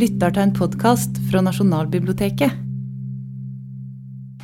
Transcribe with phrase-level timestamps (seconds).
[0.00, 2.66] lytter til en podkast fra Nasjonalbiblioteket.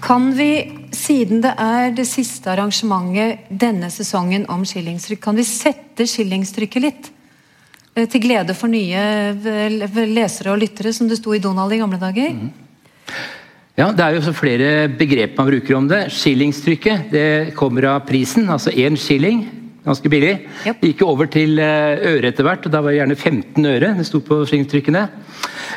[0.05, 0.51] Kan vi,
[0.93, 7.09] siden det er det siste arrangementet denne sesongen om skillingstrykk, kan vi sette skillingstrykket litt?
[7.97, 9.33] Eh, Til glede for nye
[10.13, 12.37] lesere og lyttere, som det sto i Donald i gamle dager.
[13.77, 16.11] Ja, Det er jo så flere begrep man bruker om det.
[16.13, 19.47] Skillingstrykket det kommer av prisen, altså én skilling.
[19.87, 20.33] Ganske billig.
[20.67, 20.81] Yep.
[20.89, 23.93] Gikk jo over til eh, øre etter hvert, og da var det gjerne 15 øre
[24.01, 25.07] det sto på skillingstrykkene.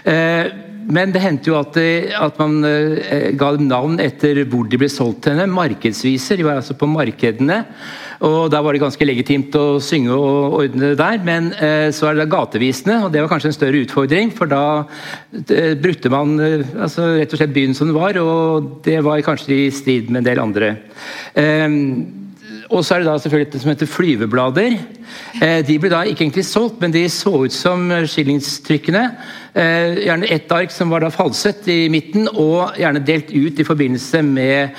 [0.09, 0.49] Eh,
[0.89, 4.77] Men det hendte jo at, det- at man eh, ga dem navn etter hvor de
[4.81, 5.45] ble solgt til henne.
[5.53, 6.39] Markedsviser.
[6.39, 7.59] De var altså på markedene.
[8.25, 11.21] Og Da var det ganske legitimt å synge og ordne det der.
[11.23, 14.33] Men eh, så er det gatevisene, og det var kanskje en større utfordring.
[14.33, 14.63] For da
[15.53, 19.21] eh, brukte man eh, altså, rett og slett byen som den var, og det var
[19.21, 20.73] kanskje i strid med en del andre.
[21.37, 21.69] Eh,
[22.69, 24.75] og så er det da selvfølgelig det som heter flyveblader.
[25.41, 29.03] Eh, de ble da ikke egentlig solgt, men de så ut som skillingstrykkene.
[29.57, 33.65] Eh, gjerne ett ark som var da falset i midten, og gjerne delt ut i
[33.65, 34.77] forbindelse med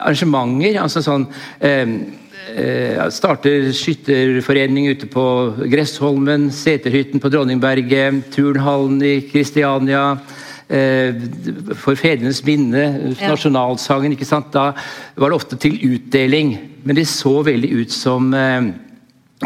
[0.00, 0.80] arrangementer.
[0.82, 1.28] altså sånn
[1.60, 1.94] eh,
[3.14, 5.24] Starter skytterforening ute på
[5.70, 10.18] Gressholmen, Seterhytten på Dronningberget, Turnhallen i Kristiania.
[10.70, 11.16] Eh,
[11.74, 12.84] for fedrenes minne,
[13.18, 14.12] nasjonalsangen.
[14.14, 14.52] ikke sant?
[14.54, 14.70] Da
[15.18, 16.54] var det ofte til utdeling,
[16.84, 18.70] men de så veldig ut som, eh,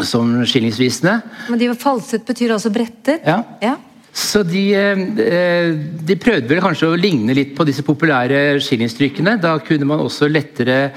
[0.05, 1.15] som skillingsvisene.
[1.49, 3.25] Men de var falset betyr altså brettet?
[3.25, 3.41] Ja.
[3.61, 3.75] ja.
[4.13, 5.73] Så de, eh,
[6.05, 9.39] de prøvde vel kanskje å ligne litt på disse populære skillingstrykkene.
[9.41, 10.91] Da kunne man også lettere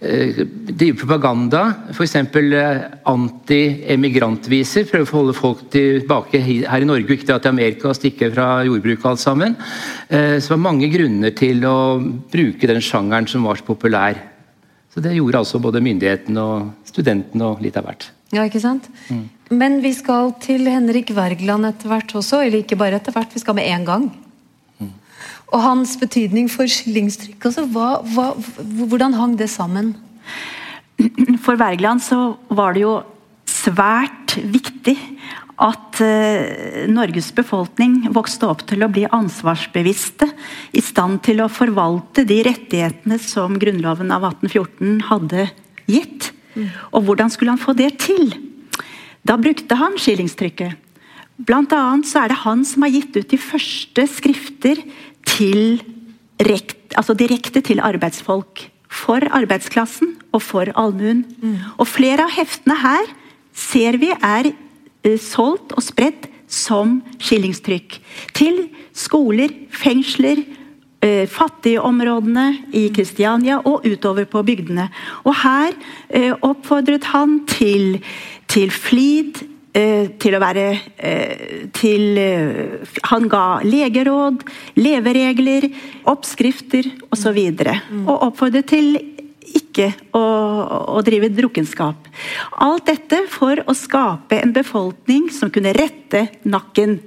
[0.00, 1.62] drive propaganda.
[1.92, 2.14] F.eks.
[3.04, 4.86] anti-emigrantviser.
[4.88, 9.10] Prøve å holde folk tilbake her i Norge ikke til Amerika og stikke fra jordbruket
[9.10, 9.56] alt sammen.
[10.08, 12.00] Eh, Så det var mange grunner til å
[12.32, 14.16] bruke den sjangeren som var så populær.
[14.90, 18.08] Så det gjorde altså både myndighetene og studentene og litt av hvert.
[18.32, 18.88] Ja, ikke sant?
[19.50, 23.42] Men vi skal til Henrik Wergeland etter hvert også, eller ikke bare etter hvert, vi
[23.42, 24.10] skal med en gang.
[25.50, 28.30] Og hans betydning for skillingstrykk, altså, hva, hva,
[28.86, 29.94] hvordan hang det sammen?
[31.44, 33.00] For Wergeland så var det jo
[33.50, 34.96] svært viktig
[35.60, 40.30] at eh, Norges befolkning vokste opp til å bli ansvarsbevisste,
[40.72, 45.48] i stand til å forvalte de rettighetene som Grunnloven av 1814 hadde
[45.90, 46.30] gitt.
[46.94, 48.32] Og hvordan skulle han få det til?
[49.26, 50.78] Da brukte han skillingstrykket.
[51.40, 54.82] Blant annet så er det han som har gitt ut de første skrifter
[55.28, 55.80] til
[56.40, 58.68] rekt, altså direkte til arbeidsfolk.
[58.90, 61.22] For arbeidsklassen og for allmuen.
[61.78, 63.12] Og flere av heftene her
[63.54, 68.00] ser vi er eh, solgt og spredt som skillingstrykk.
[68.34, 68.64] Til
[68.96, 70.42] skoler, fengsler,
[71.02, 74.88] eh, fattigområdene i Kristiania og utover på bygdene.
[75.24, 75.70] Og her
[76.08, 78.02] eh, oppfordret han til,
[78.48, 80.64] til flid, til å være
[80.98, 84.42] eh, til eh, Han ga legeråd,
[84.80, 85.68] leveregler,
[86.10, 87.38] oppskrifter osv.
[87.38, 87.70] Og,
[88.04, 88.96] og oppfordret til
[89.50, 90.22] ikke å,
[90.94, 92.10] å drive drukkenskap.
[92.62, 96.98] Alt dette for å skape en befolkning som kunne rette nakken.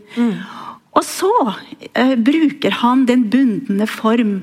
[0.93, 4.41] Og så uh, bruker han den bundne form.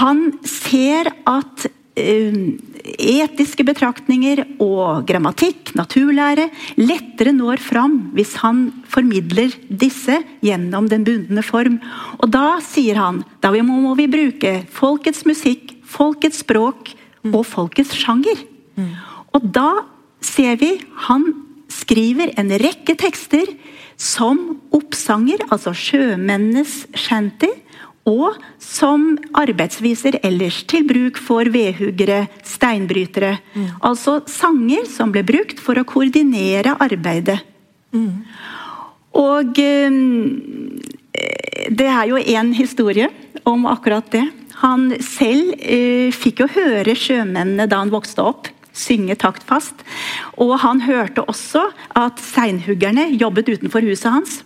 [0.00, 6.46] Han ser at eh, etiske betraktninger og grammatikk, naturlære,
[6.78, 11.80] lettere når fram hvis han formidler disse gjennom den bundne form.
[12.22, 16.94] Og da sier han da må, vi bruke folkets musikk, folkets språk
[17.32, 18.38] og folkets sjanger.
[19.34, 19.84] Og da
[20.24, 20.76] ser vi
[21.06, 21.26] han
[21.70, 23.46] skriver en rekke tekster
[24.00, 24.38] som
[24.74, 27.50] oppsanger, altså sjømennenes shanty,
[28.10, 33.36] og som arbeidsviser ellers, til bruk for vedhuggere, steinbrytere.
[33.86, 37.38] Altså sanger som ble brukt for å koordinere arbeidet.
[39.20, 39.90] Og eh,
[41.70, 43.10] det er jo en historie
[43.48, 44.26] om akkurat det.
[44.60, 48.50] Han selv eh, fikk jo høre sjømennene da han vokste opp
[48.80, 49.84] synge taktfast.
[50.40, 51.66] Og han hørte også
[51.98, 54.40] at seinhuggerne jobbet utenfor huset hans.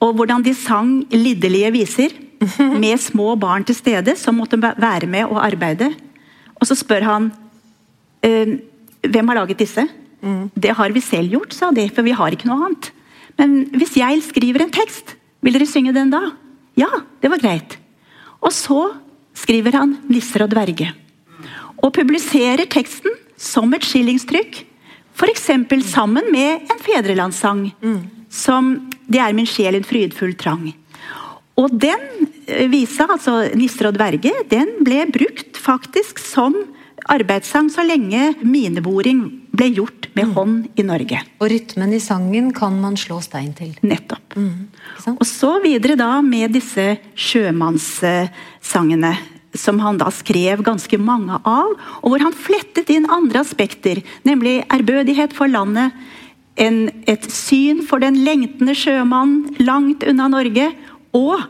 [0.00, 2.14] Og hvordan de sang lidderlige viser
[2.58, 5.90] med små barn til stede som måtte være med og arbeide.
[6.60, 7.32] Og så spør han
[8.22, 8.58] eh,
[9.04, 9.86] hvem har laget disse.
[10.56, 12.90] Det har vi selv gjort, sa de, for vi har ikke noe annet.
[13.36, 16.22] Men hvis jeg skriver en tekst, vil dere synge den da?
[16.80, 16.88] Ja,
[17.20, 17.76] det var greit.
[18.40, 18.94] Og så
[19.34, 20.92] skriver han 'Nisser og dverge'.
[21.82, 23.10] Og publiserer teksten
[23.44, 24.62] som et skillingstrykk.
[25.14, 25.50] F.eks.
[25.86, 27.72] sammen med en fedrelandssang.
[28.30, 30.74] Som 'Det er min sjel en frydfull trang'.
[31.56, 32.00] Og den
[32.48, 36.54] eh, visa, altså 'Nisser og dverger', den ble brukt faktisk som
[37.04, 41.20] arbeidssang så lenge mineboring ble gjort med hånd i Norge.
[41.38, 43.74] Og rytmen i sangen kan man slå stein til.
[43.82, 44.36] Nettopp.
[44.36, 44.68] Mm.
[45.14, 49.14] Og så videre da med disse sjømannssangene.
[49.54, 51.72] Som han da skrev ganske mange av,
[52.02, 54.02] og hvor han flettet inn andre aspekter.
[54.26, 55.94] Nemlig ærbødighet for landet,
[56.60, 60.68] en, et syn for den lengtende sjømannen langt unna Norge,
[61.14, 61.46] og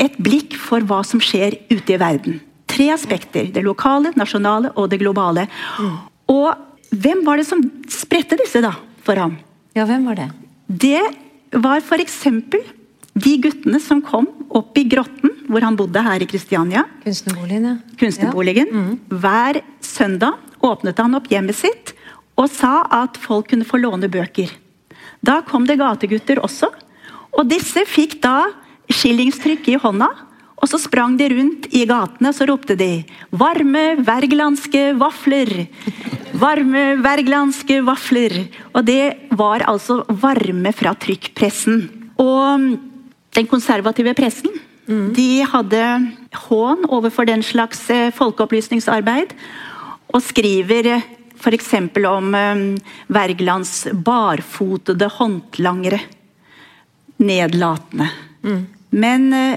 [0.00, 2.40] et blikk for hva som skjer ute i verden.
[2.70, 3.48] Tre aspekter.
[3.54, 5.46] Det lokale, nasjonale og det globale.
[6.30, 6.50] Og
[6.94, 8.74] hvem var det som spredte disse da,
[9.04, 9.36] for ham?
[9.76, 10.28] Ja, hvem var det?
[10.66, 11.02] Det
[11.54, 12.22] var f.eks.
[13.14, 16.84] de guttene som kom opp i grotten hvor han bodde her i Kristiania.
[17.04, 17.76] Kunstnerboligen, ja.
[18.00, 18.98] Kunstnerboligen.
[19.12, 21.94] Hver søndag åpnet han opp hjemmet sitt
[22.40, 24.50] og sa at folk kunne få låne bøker.
[25.24, 26.68] Da kom det gategutter også,
[27.34, 28.48] og disse fikk da
[28.90, 30.08] skillingstrykk i hånda.
[30.62, 35.66] Og så sprang de rundt i gatene og så ropte de 'Varme wergelandske vafler'.
[36.40, 38.48] Varme wergelandske vafler.
[38.72, 41.90] Og det var altså varme fra trykkpressen.
[42.18, 42.78] Og
[43.34, 44.54] den konservative pressen
[44.86, 45.82] de hadde
[46.46, 49.32] hån overfor den slags eh, folkeopplysningsarbeid.
[50.12, 50.90] Og skriver
[51.40, 51.70] f.eks.
[52.08, 52.64] om eh,
[53.08, 56.00] Wergelands barfotede håndlangere.
[57.16, 58.10] Nedlatende.
[58.90, 59.56] Men eh,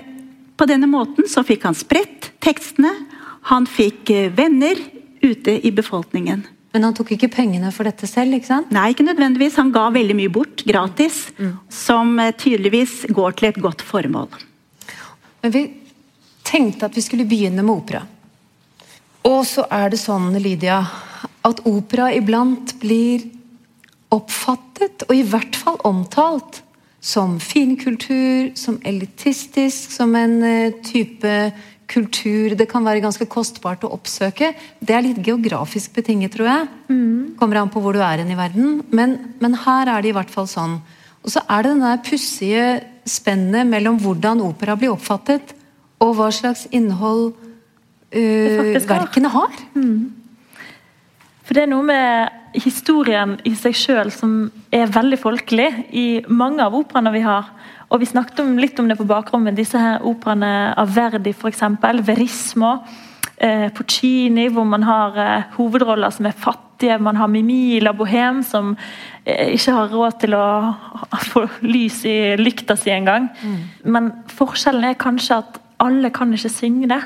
[0.57, 2.94] på denne måten så fikk han spredt tekstene.
[3.51, 4.80] Han fikk eh, venner
[5.21, 6.45] ute i befolkningen.
[6.77, 8.68] Men han tok ikke pengene for dette selv, ikke sant?
[8.69, 9.56] Nei, ikke nødvendigvis.
[9.57, 11.24] Han ga veldig mye bort gratis.
[11.74, 14.29] Som eh, tydeligvis går til et godt formål.
[15.41, 15.63] Men vi
[16.45, 18.03] tenkte at vi skulle begynne med opera.
[19.25, 20.83] Og så er det sånn, Lydia,
[21.50, 23.25] at opera iblant blir
[24.13, 26.62] oppfattet, og i hvert fall omtalt,
[27.01, 31.33] som finkultur, som elitistisk, som en eh, type
[31.88, 34.51] kultur det kan være ganske kostbart å oppsøke.
[34.80, 36.68] Det er litt geografisk betinget, tror jeg.
[37.39, 38.81] Kommer an på hvor du er i verden.
[38.92, 40.80] Men, men her er det i hvert fall sånn.
[41.24, 42.68] Og så er det den der pussige
[43.07, 45.56] spennet mellom hvordan opera blir oppfattet,
[46.04, 47.31] og hva slags innhold
[48.13, 49.56] uh, verkene har.
[49.74, 49.98] har.
[51.48, 56.63] For det er noe med historien i seg sjøl som er veldig folkelig i mange
[56.63, 57.48] av operaene vi har.
[57.88, 59.56] Og vi snakket om, litt om det på bakrommet.
[59.56, 61.63] Disse her operaene av Verdi f.eks.
[62.07, 62.74] Verismo.
[63.38, 66.98] Eh, Puccini, hvor man har eh, hovedroller som er fattige.
[67.00, 68.74] Man har Mimi La Bohème, som
[69.25, 70.48] eh, ikke har råd til å
[71.30, 73.30] få lys i lykta si engang.
[73.86, 77.01] Men forskjellen er kanskje at alle kan ikke synge det.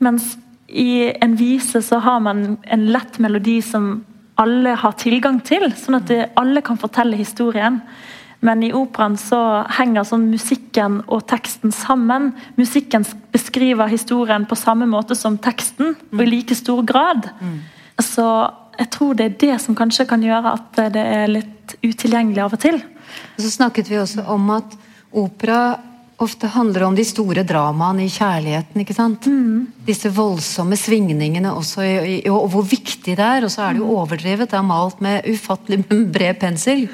[0.00, 0.32] Mens
[0.66, 4.00] i en vise så har man en lett melodi som
[4.40, 7.82] alle har tilgang til, sånn at det, alle kan fortelle historien.
[8.40, 9.38] Men i operaen så
[9.76, 12.30] henger sånn musikken og teksten sammen.
[12.56, 13.04] Musikken
[13.34, 17.28] beskriver historien på samme måte som teksten, og i like stor grad.
[18.00, 18.24] Så
[18.80, 22.56] jeg tror det er det som kanskje kan gjøre at det er litt utilgjengelig av
[22.56, 22.80] og til.
[23.36, 24.76] Og så snakket vi også om at
[25.10, 25.60] opera
[26.20, 28.82] ofte handler om de store dramaene i kjærligheten.
[28.82, 29.26] ikke sant?
[29.86, 33.46] Disse voldsomme svingningene også, i, i, og hvor viktig det er.
[33.46, 34.50] Og så er det jo overdrevet.
[34.50, 35.82] Det er malt med ufattelig
[36.14, 36.86] bred pensel.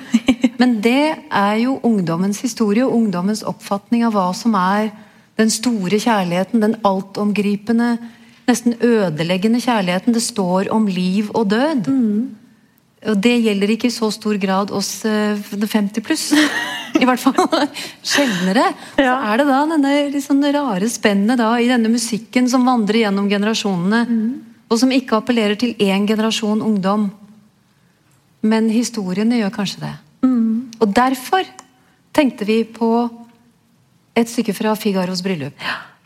[0.60, 4.92] Men det er jo ungdommens historie og ungdommens oppfatning av hva som er
[5.36, 6.62] den store kjærligheten.
[6.62, 7.96] Den altomgripende,
[8.48, 10.16] nesten ødeleggende kjærligheten.
[10.16, 11.90] Det står om liv og død.
[13.06, 16.30] Og det gjelder ikke i så stor grad oss eh, 50 pluss.
[16.96, 17.36] I hvert fall
[18.14, 18.70] sjeldnere.
[18.96, 23.28] Så er det da denne sånn rare spennet da i denne musikken som vandrer gjennom
[23.30, 24.00] generasjonene,
[24.66, 27.10] og som ikke appellerer til én generasjon ungdom.
[28.46, 29.94] Men historiene gjør kanskje det.
[30.80, 31.46] Og derfor
[32.16, 32.90] tenkte vi på
[34.16, 35.56] et stykke fra Figaros bryllup.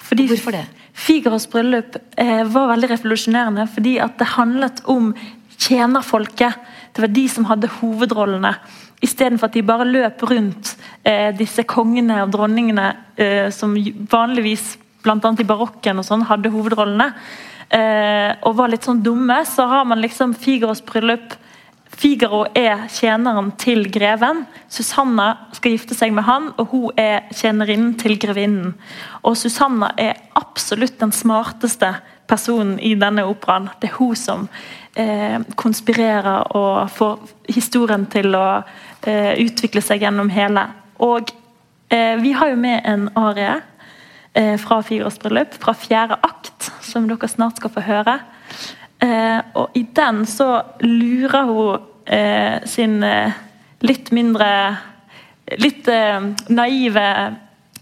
[0.00, 0.64] Fordi Hvorfor det?
[0.92, 5.12] Figaros bryllup eh, var veldig revolusjonerende fordi at det handlet om
[5.60, 6.56] tjenerfolket.
[6.92, 8.54] Det var de som hadde hovedrollene.
[9.04, 10.74] Istedenfor at de bare løp rundt
[11.08, 13.76] eh, disse kongene og dronningene eh, som
[14.12, 14.74] vanligvis,
[15.04, 15.16] bl.a.
[15.16, 17.12] i barokken og sånn, hadde hovedrollene.
[17.70, 21.36] Eh, og var litt sånn dumme, så har man liksom Figaros bryllup.
[22.00, 24.44] Figaro er tjeneren til greven.
[24.72, 28.72] Susanna skal gifte seg med han, og hun er tjenerinnen til grevinnen.
[29.26, 31.92] Og Susanna er absolutt den smarteste
[32.30, 33.68] personen i denne operaen.
[33.80, 34.46] Det er hun som
[34.94, 37.18] eh, konspirerer og får
[37.50, 38.46] historien til å
[39.02, 40.68] eh, utvikle seg gjennom hele.
[41.02, 41.32] Og
[41.90, 43.56] eh, vi har jo med en arie
[44.32, 48.20] eh, fra fireårsbryllup, bryllup, fra fjerde akt, som dere snart skal få høre.
[49.00, 50.52] Eh, og i den så
[50.84, 53.00] lurer hun eh, sin
[53.80, 54.52] litt mindre
[55.58, 55.88] Litt
[56.46, 57.04] naive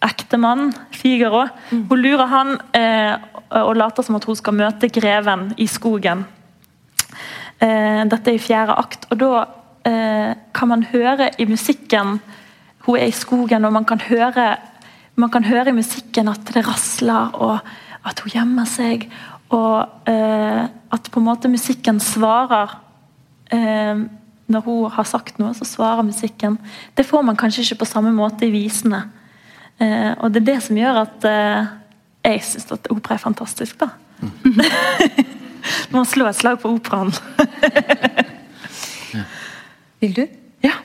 [0.00, 1.48] ektemann, Figaro.
[1.70, 3.18] Hun lurer han, eh,
[3.50, 6.24] og later som at hun skal møte greven i skogen.
[7.58, 9.30] Eh, dette er i fjerde akt, og da
[9.88, 12.20] eh, kan man høre i musikken
[12.86, 14.56] Hun er i skogen, og man kan høre,
[15.16, 17.58] man kan høre i musikken at det rasler, og
[18.08, 19.10] at hun gjemmer seg.
[19.52, 22.78] Og eh, at på en måte musikken svarer
[23.52, 24.06] eh,
[24.48, 26.56] Når hun har sagt noe, så svarer musikken.
[26.96, 29.02] Det får man kanskje ikke på samme måte i visene.
[29.78, 31.68] Eh, og det er det som gjør at eh,
[32.28, 33.88] jeg syns at opera er fantastisk, da.
[35.92, 37.12] Må slå et slag på operaen.
[40.02, 40.24] Vil du?
[40.64, 40.76] ja.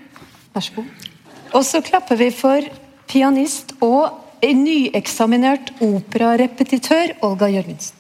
[0.53, 1.09] Vær så god.
[1.53, 2.65] Og så klapper vi for
[3.09, 7.95] pianist og nyeksaminert operarepetitør Olga Jørgensen.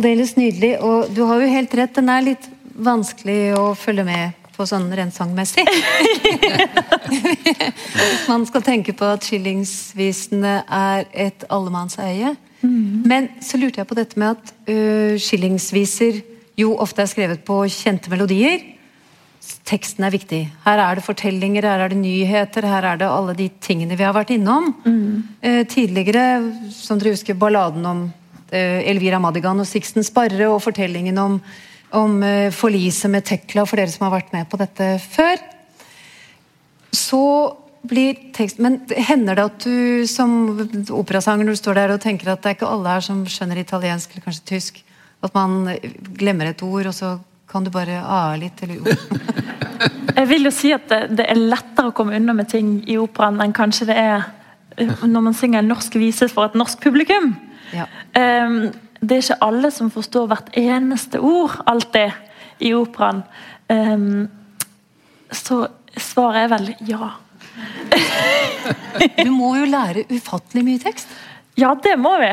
[0.00, 0.78] Aldeles nydelig.
[0.80, 2.46] Og du har jo helt rett, den er litt
[2.80, 5.66] vanskelig å følge med på sånn rent sangmessig.
[7.10, 12.32] Hvis man skal tenke på at skillingsvisene er et allemannseie.
[12.64, 13.04] Mm.
[13.12, 16.22] Men så lurte jeg på dette med at uh, skillingsviser
[16.60, 18.64] jo ofte er skrevet på kjente melodier.
[19.68, 20.46] Teksten er viktig.
[20.64, 24.08] Her er det fortellinger, her er det nyheter, her er det alle de tingene vi
[24.08, 24.72] har vært innom.
[24.80, 25.12] Mm.
[25.44, 26.24] Uh, tidligere,
[26.72, 28.02] som dere husker, balladen om
[28.50, 31.40] Elvira Madigan og Sixten Sparre, og fortellingen om
[31.96, 35.42] om uh, forliset med Tekla, for dere som har vært med på dette før.
[36.94, 37.22] Så
[37.80, 40.32] blir tekst Men hender det at du som
[40.92, 43.56] operasanger når du står der og tenker at det er ikke alle her som skjønner
[43.56, 44.82] italiensk eller kanskje tysk,
[45.24, 45.78] at man
[46.18, 47.14] glemmer et ord, og så
[47.48, 48.84] kan du bare a litt eller jo?
[50.20, 52.98] Jeg vil jo si at det, det, er lettere å komme unna med ting i
[53.00, 54.28] operaen enn kanskje det er
[54.76, 57.32] eh, når man synger en norsk vise for et norsk publikum.
[57.74, 57.86] Ja.
[58.16, 62.12] Um, det er ikke alle som forstår hvert eneste ord alltid
[62.60, 63.22] i operaen.
[63.70, 64.28] Um,
[65.32, 65.62] så
[65.96, 67.12] svaret er vel ja.
[69.24, 71.08] du må jo lære ufattelig mye tekst.
[71.58, 72.30] Ja, det må vi.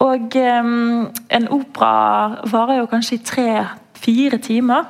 [0.00, 4.88] Og um, en opera varer jo kanskje i tre-fire timer.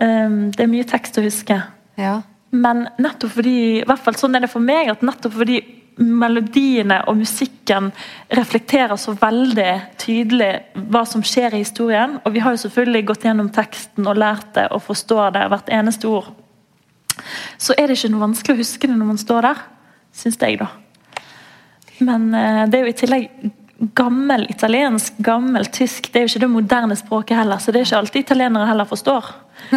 [0.00, 1.58] Um, det er mye tekst å huske.
[2.00, 2.20] Ja.
[2.50, 5.60] Men nettopp fordi, i hvert fall sånn er det for meg, at nettopp fordi
[5.98, 7.90] melodiene og musikken
[8.34, 10.50] reflekterer så veldig tydelig
[10.90, 12.18] hva som skjer i historien.
[12.24, 15.72] Og vi har jo selvfølgelig gått gjennom teksten og lært det og forstår det, hvert
[15.74, 16.30] eneste ord.
[17.58, 19.62] Så er det ikke noe vanskelig å huske det når man står der,
[20.14, 20.70] syns jeg, da.
[22.06, 23.30] Men eh, det er jo i tillegg
[23.98, 26.10] gammel italiensk, gammel tysk.
[26.12, 28.90] Det er jo ikke det moderne språket heller, så det er ikke alltid italienere heller
[28.90, 29.32] forstår.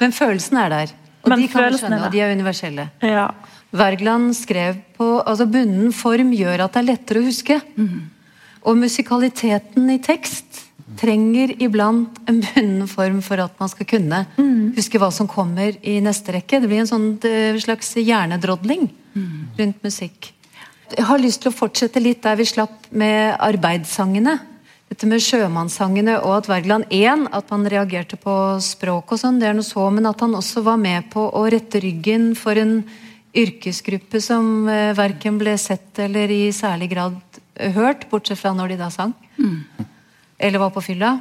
[0.00, 0.94] Men følelsen er der.
[1.24, 2.88] Og Men de kan vi skjønne, og de er universelle.
[3.02, 3.26] Ja.
[3.76, 7.58] Wergeland skrev på altså Bunnen form gjør at det er lettere å huske.
[7.76, 8.06] Mm.
[8.66, 10.64] Og musikaliteten i tekst
[10.96, 14.72] trenger iblant en bunnen form for at man skal kunne mm.
[14.76, 16.60] huske hva som kommer i neste rekke.
[16.62, 19.38] Det blir en sånn eh, slags hjernedrodling mm.
[19.58, 20.32] rundt musikk.
[20.94, 24.38] Jeg har lyst til å fortsette litt der vi slapp med arbeidssangene.
[24.86, 29.50] Dette med sjømannssangene og at Wergeland 1, at man reagerte på språk og sånn, det
[29.50, 32.78] er noe så, men at han også var med på å rette ryggen for en
[33.36, 37.20] yrkesgruppe som eh, verken ble sett eller i særlig grad
[37.76, 39.14] hørt, bortsett fra når de da sang.
[39.38, 39.86] Mm.
[40.38, 41.16] Eller var på fylla.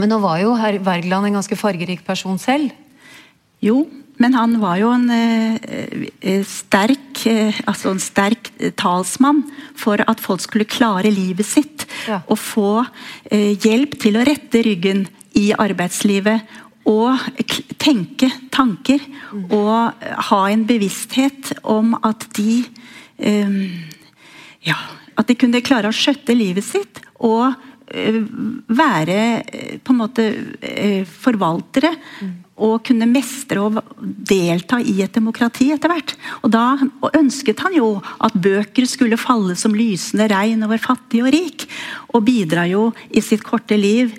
[0.00, 2.72] Men nå var jo herr Wergeland en ganske fargerik person selv.
[3.64, 3.84] Jo,
[4.20, 9.42] men han var jo en eh, sterk eh, altså en sterk talsmann
[9.78, 11.86] for at folk skulle klare livet sitt.
[12.08, 12.20] Ja.
[12.28, 12.70] Og få
[13.30, 16.46] eh, hjelp til å rette ryggen i arbeidslivet
[16.88, 17.40] og
[17.80, 19.02] tenke tanker
[19.48, 22.60] og ha en bevissthet om at de
[23.24, 23.58] um,
[24.64, 24.76] ja,
[25.14, 28.22] at de kunne klare å skjøtte livet sitt og uh,
[28.68, 31.94] være uh, på en måte uh, forvaltere.
[32.54, 36.12] Og kunne mestre og delta i et demokrati etter hvert.
[36.46, 37.88] Og da og ønsket han jo
[38.22, 41.66] at bøker skulle falle som lysende regn over fattig og rik.
[42.14, 44.14] Og bidra jo i sitt korte liv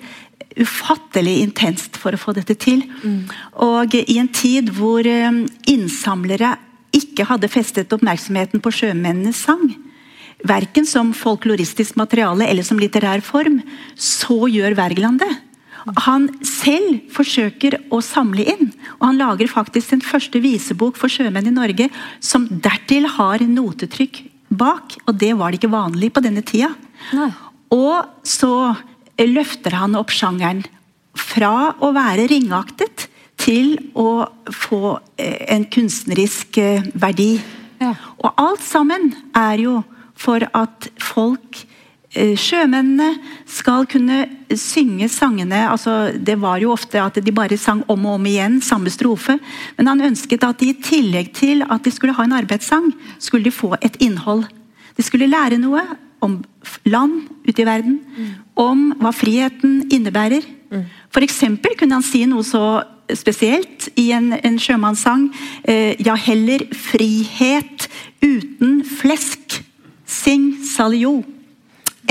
[0.56, 2.84] ufattelig intenst for å få dette til.
[3.02, 3.26] Mm.
[3.66, 6.56] Og i en tid hvor eh, innsamlere
[6.96, 9.68] ikke hadde festet oppmerksomheten på sjømennenes sang,
[10.46, 13.60] verken som folkloristisk materiale eller som litterær form,
[13.94, 15.32] så gjør Wergeland det.
[16.06, 21.46] Han selv forsøker å samle inn, og han lager faktisk den første visebok for sjømenn
[21.46, 21.86] i Norge
[22.18, 24.24] som dertil har notetrykk
[24.56, 26.72] bak, og det var det ikke vanlig på denne tida.
[27.14, 27.30] Nei.
[27.74, 28.50] Og så
[29.24, 30.64] løfter han opp sjangeren
[31.16, 33.08] fra å være ringaktet
[33.40, 37.36] til å få eh, en kunstnerisk eh, verdi.
[37.80, 37.94] Ja.
[38.22, 39.80] Og alt sammen er jo
[40.16, 41.60] for at folk
[42.16, 43.10] eh, Sjømennene
[43.50, 44.22] skal kunne
[44.56, 48.60] synge sangene altså Det var jo ofte at de bare sang om og om igjen,
[48.64, 49.38] samme strofe.
[49.76, 53.48] Men han ønsket at de i tillegg til at de skulle ha en arbeidssang, skulle
[53.48, 54.46] de få et innhold.
[54.96, 55.84] De skulle lære noe
[56.24, 56.40] om
[56.88, 58.30] land ute i verden, mm.
[58.58, 60.44] om hva friheten innebærer.
[60.70, 60.84] Mm.
[61.14, 61.40] F.eks.
[61.78, 62.82] kunne han si noe så
[63.14, 65.28] spesielt i en, en sjømannssang.
[65.62, 67.86] Eh, ja, heller frihet
[68.24, 69.60] uten flesk.
[70.06, 71.20] Sing salio.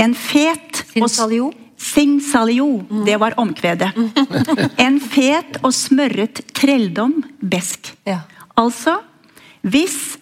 [0.00, 1.52] En fet Sing salio?
[1.76, 3.04] Sing salio, mm.
[3.04, 3.92] det var omkvedet.
[4.86, 7.92] en fet og smørret trelldom besk.
[8.08, 8.22] Ja.
[8.56, 8.98] Altså,
[9.60, 10.16] hvis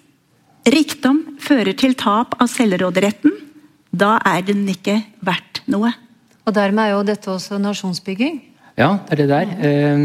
[0.66, 3.38] rikdom fører til tap av selvråderetten,
[3.94, 5.92] da er den ikke verdt noe.
[6.44, 8.42] Og dermed er jo dette også nasjonsbygging.
[8.74, 9.50] Ja, det er det der.
[9.62, 10.00] Eh,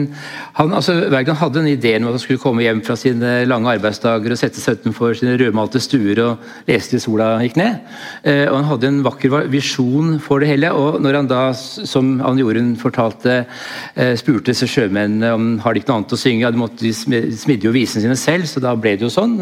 [0.53, 3.71] han, altså, Wergeland hadde en idé om at han skulle komme hjem fra sine lange
[3.71, 7.79] arbeidsdager og sette seg utenfor sine rødmalte stuer og lese til sola gikk ned.
[8.21, 10.69] Eh, og Han hadde en vakker visjon for det hele.
[10.69, 13.47] og når han da, som Anne Jorunn fortalte,
[13.95, 16.85] eh, spurte seg sjømennene om har de ikke noe annet å synge, ja, de måtte
[16.85, 19.33] de smidde jo visene sine selv, så da ble det jo sånn.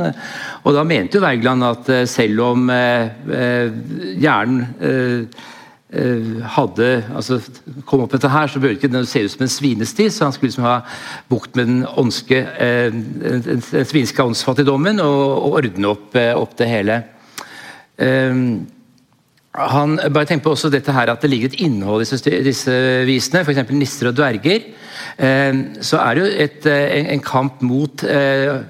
[0.64, 2.72] Og da mente jo Wergeland at selv om
[4.24, 4.64] hjernen
[5.88, 7.38] hadde altså,
[7.88, 10.10] kom opp med dette her, så burde ikke det se ut som en svinesti.
[10.12, 10.82] Så han skulle liksom ha
[11.32, 16.68] bukt med den åndske, eh, den, svinske åndsfattigdommen og, og, ordne opp, eh, opp det
[16.68, 17.04] hele.
[17.98, 18.68] Um,
[19.58, 22.76] han bare tenk på også dette her at det ligger et innhold i disse
[23.08, 23.72] visene, f.eks.
[23.72, 24.68] 'Nisser og dverger'.
[25.18, 28.62] Eh, så er det jo et, eh, en kamp mot eh,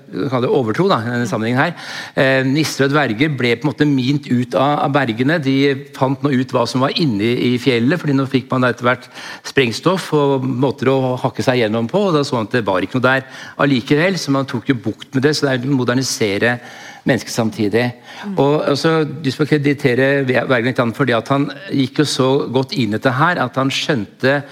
[0.48, 0.88] overtro.
[0.88, 2.44] da, i denne sammenhengen her.
[2.48, 5.40] Nisser og dverger ble på en måte mint ut av bergene.
[5.44, 8.88] De fant nå ut hva som var inni i fjellet, fordi nå fikk man etter
[8.88, 9.08] hvert
[9.48, 12.08] sprengstoff og måter å hakke seg gjennom på.
[12.08, 13.26] og da så man at Det var ikke noe der
[13.58, 15.36] allikevel, så man tok jo bukt med det.
[15.36, 16.60] så det er å modernisere
[17.08, 17.92] mennesket samtidig.
[18.26, 18.38] Mm.
[18.38, 22.98] Og også, Du skal kreditere Wergeland fordi at han gikk jo så godt inn i
[22.98, 24.44] dette her at han skjønte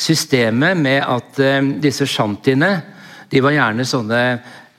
[0.00, 2.72] systemet med at eh, disse shantiene
[3.30, 4.20] de var gjerne sånne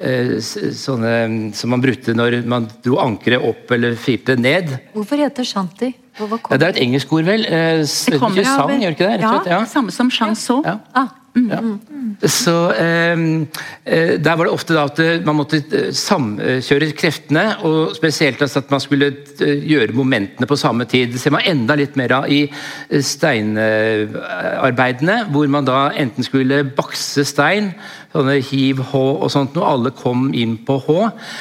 [0.01, 1.13] eh, sånne
[1.55, 4.73] som man brukte når man dro ankeret opp eller firte ned.
[4.95, 5.93] Hvorfor heter shanti?
[6.19, 7.45] Ja, det er et engelsk ord, vel?
[7.47, 9.21] Eh, det kommer sang, gjør ikke det?
[9.23, 10.65] Ja, ja, samme som chanson.
[10.67, 10.79] Ja.
[10.97, 11.09] Ah.
[11.31, 11.59] Mm, ja.
[11.59, 12.17] Mm.
[12.27, 13.47] Så ehm,
[13.85, 18.41] eh, Der var det ofte da at eh, man måtte eh, samkjøre kreftene, og spesielt
[18.43, 21.07] altså at man skulle gjøre momentene på samme tid.
[21.13, 22.51] Det ser man enda litt mer av i
[22.91, 27.73] steinarbeidene, hvor man da enten skulle bakse stein
[28.11, 29.67] sånne hiv, H og sånt noe.
[29.71, 30.97] Alle kom inn på H.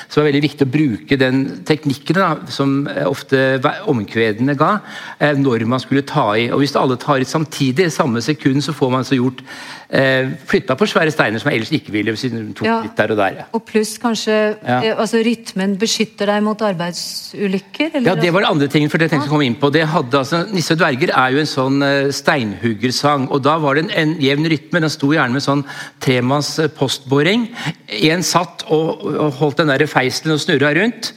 [0.06, 4.78] Så det var veldig viktig å bruke den teknikken da, som ofte omkvedene ga,
[5.18, 6.50] eh, når man skulle ta i.
[6.50, 9.42] Og Hvis alle tar i samtidig, samme sekund, så får man så gjort
[9.90, 12.16] eh, flytta på svære steiner som jeg ellers ikke ville.
[12.16, 12.80] siden de tok ja.
[12.85, 13.38] litt der Og der.
[13.40, 13.44] Ja.
[13.52, 14.80] Og pluss kanskje ja.
[14.83, 17.90] Eh, altså Rytmen beskytter deg mot arbeidsulykker?
[17.94, 18.09] Eller?
[18.09, 19.70] Ja, det var det andre ting, for det tenkte jeg å komme inn på.
[19.70, 23.28] Det hadde, altså, Nisse og dverger er jo en sånn steinhuggersang.
[23.30, 24.80] og Da var det en, en jevn rytme.
[24.80, 25.64] Den sto gjerne med sånn
[26.00, 27.49] tremanns postboring.
[27.88, 29.07] En satt og,
[29.38, 31.12] holdt den der feiselen og snurra rundt.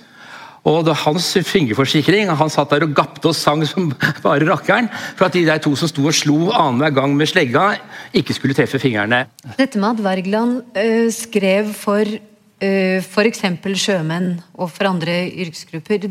[0.64, 2.30] Og hans fingerforsikring.
[2.32, 3.90] Han satt der og gapte og sang som
[4.24, 4.88] bare rakkeren.
[5.18, 7.74] For at de der to som sto og slo annenhver gang med slegga,
[8.16, 9.26] ikke skulle treffe fingrene.
[9.58, 13.44] Dette med at Wergeland øh, skrev for øh, f.eks.
[13.76, 16.08] sjømenn og for andre yrkesgrupper,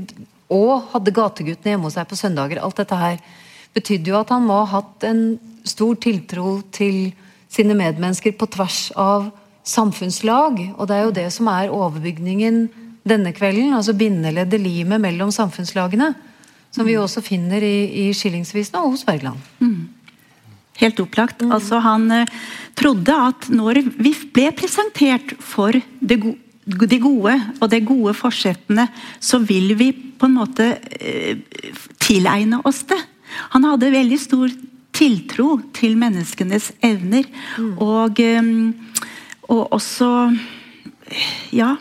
[0.53, 3.17] og hadde gateguttene hjemme hos seg på søndager, alt dette her,
[3.73, 5.23] betydde jo at han må ha hatt en
[5.65, 7.13] stor tiltro til
[7.53, 9.31] sine medmennesker på tvers av
[9.69, 10.61] samfunnslag.
[10.77, 12.65] Og det er jo det som er overbygningen
[13.09, 13.75] denne kvelden.
[13.77, 16.13] Altså bindeleddet, limet mellom samfunnslagene.
[16.73, 19.41] Som vi også finner i, i skillingsvisene og hos Bergland.
[19.61, 19.91] Mm.
[20.81, 21.43] Helt opplagt.
[21.45, 21.53] Mm.
[21.53, 22.39] Altså, han eh,
[22.79, 28.87] trodde at når vi ble presentert for det, gode de gode og de gode forsettene,
[29.21, 31.43] så vil vi på en måte eh,
[32.03, 33.01] tilegne oss det.
[33.55, 34.53] Han hadde veldig stor
[35.03, 37.27] tiltro til menneskenes evner.
[37.59, 37.73] Mm.
[37.83, 38.21] Og,
[39.51, 40.11] og også
[41.53, 41.75] ja,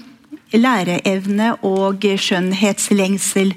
[0.58, 3.54] læreevne og skjønnhetslengsel.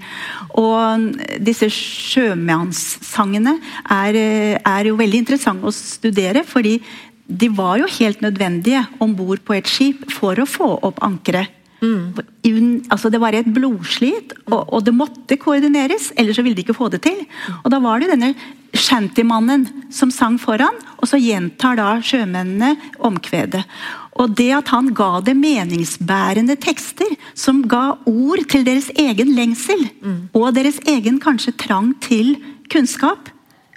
[0.60, 1.08] Og
[1.42, 3.56] disse sjømannssangene
[3.90, 4.20] er,
[4.60, 6.78] er, jo veldig interessante å studere, fordi
[7.24, 11.63] de var jo helt nødvendige om bord på et skip for å få opp ankeret.
[11.84, 12.84] Mm.
[12.92, 16.76] Altså det var et blodslit, og, og, det måtte koordineres, ellers så ville de ikke
[16.76, 17.24] få det til.
[17.62, 18.34] Og Da var det denne
[18.74, 23.62] shantymannen som sang foran, og så gjentar da sjømennene omkvedet.
[24.20, 29.88] Og det at han ga det meningsbærende tekster, som ga ord til deres egen lengsel,
[30.00, 30.18] mm.
[30.34, 32.36] og deres egen kanskje trang til
[32.72, 33.30] kunnskap,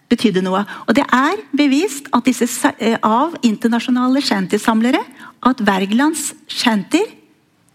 [0.08, 0.62] betydde noe.
[0.88, 2.48] Og det er bevist at disse,
[2.80, 5.02] eh, av internasjonale shantysamlere
[5.44, 7.17] at Wergelands shantyer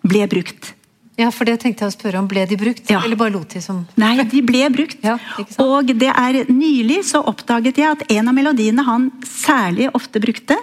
[0.06, 0.72] ble brukt.
[1.20, 2.28] Ja, for det tenkte jeg å spørre om.
[2.30, 3.02] Ble de brukt, ja.
[3.04, 5.02] eller bare lot de som Nei, de ble brukt.
[5.06, 5.18] Ja,
[5.60, 10.56] og det er nylig så oppdaget jeg at en av melodiene han særlig ofte brukte,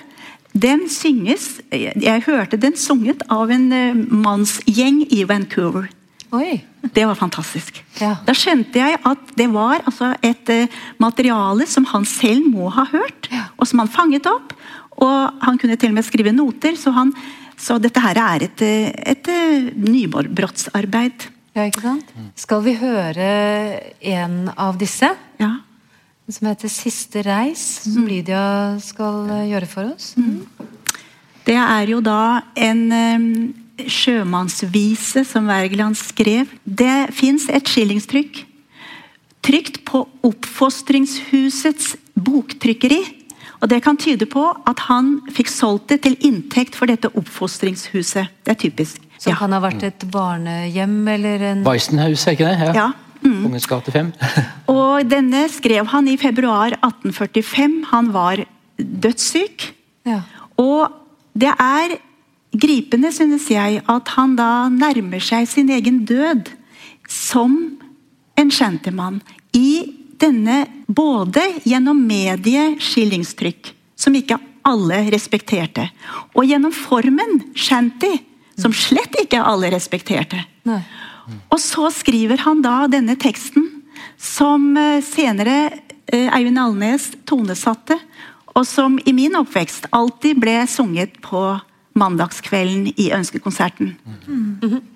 [0.50, 5.86] den synges Jeg hørte den sunget av en uh, mannsgjeng i Vancouver.
[6.34, 6.64] Oi.
[6.82, 7.78] Det var fantastisk.
[8.00, 8.16] Ja.
[8.26, 12.88] Da skjønte jeg at det var altså, et uh, materiale som han selv må ha
[12.90, 14.58] hørt, og som han fanget opp.
[15.00, 17.14] Og han kunne til og med skrive noter, så han
[17.60, 19.30] så dette her er et, et
[19.76, 21.28] nybrottsarbeid.
[21.58, 22.14] Ja, ikke sant?
[22.40, 23.30] Skal vi høre
[24.00, 25.10] en av disse?
[25.42, 25.58] Ja.
[26.30, 28.08] Som heter 'Siste reis', som mm.
[28.08, 28.44] Lydia
[28.80, 30.14] skal eh, gjøre for oss.
[30.16, 30.46] Mm.
[31.44, 36.52] Det er jo da en um, sjømannsvise som Wergeland skrev.
[36.64, 38.46] Det fins et skillingstrykk
[39.42, 43.00] trykt på Oppfostringshusets boktrykkeri.
[43.62, 48.30] Og Det kan tyde på at han fikk solgt det til inntekt for dette oppfostringshuset.
[48.46, 49.02] Det er typisk.
[49.20, 49.36] Som Ja.
[49.38, 52.76] kan ha vært et barnehjem eller en Weissenhaus, er ikke det?
[52.76, 52.92] Ja.
[53.22, 53.44] Mm.
[53.44, 54.14] Kongens gate 5.
[54.70, 57.84] Og denne skrev han i februar 1845.
[57.92, 58.46] Han var
[58.80, 59.74] dødssyk.
[60.08, 60.22] Ja.
[60.58, 60.88] Og
[61.36, 61.98] det er
[62.56, 66.48] gripende, synes jeg, at han da nærmer seg sin egen død
[67.10, 67.78] som
[68.38, 69.20] en shantymann
[69.54, 75.88] i denne både gjennom medieskillingstrykk, som ikke alle respekterte,
[76.36, 78.18] og gjennom formen shanty,
[78.60, 80.44] som slett ikke alle respekterte.
[80.68, 80.82] Nei.
[81.54, 83.68] Og så skriver han da denne teksten,
[84.20, 85.58] som eh, senere
[86.10, 88.00] eh, Eivind Alnes tonesatte,
[88.58, 91.44] og som i min oppvekst alltid ble sunget på
[92.00, 93.94] mandagskvelden i Ønskekonserten.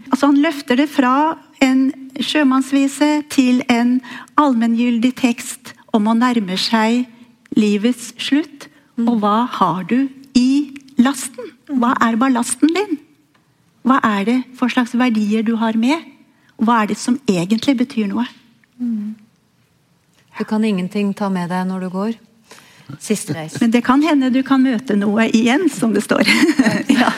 [0.09, 1.87] Altså Han løfter det fra en
[2.19, 3.97] sjømannsvise til en
[4.39, 7.05] allmenngyldig tekst om å nærme seg
[7.57, 8.67] livets slutt.
[9.01, 11.53] Og hva har du i lasten?
[11.71, 12.99] Hva er ballasten din?
[13.83, 16.03] Hva er det for slags verdier du har med?
[16.61, 18.27] Hva er det som egentlig betyr noe?
[20.37, 22.13] Du kan ingenting ta med deg når du går.
[22.99, 23.55] Siste reis.
[23.61, 26.27] Men det kan hende du kan møte noe igjen, som det står.
[27.01, 27.11] ja.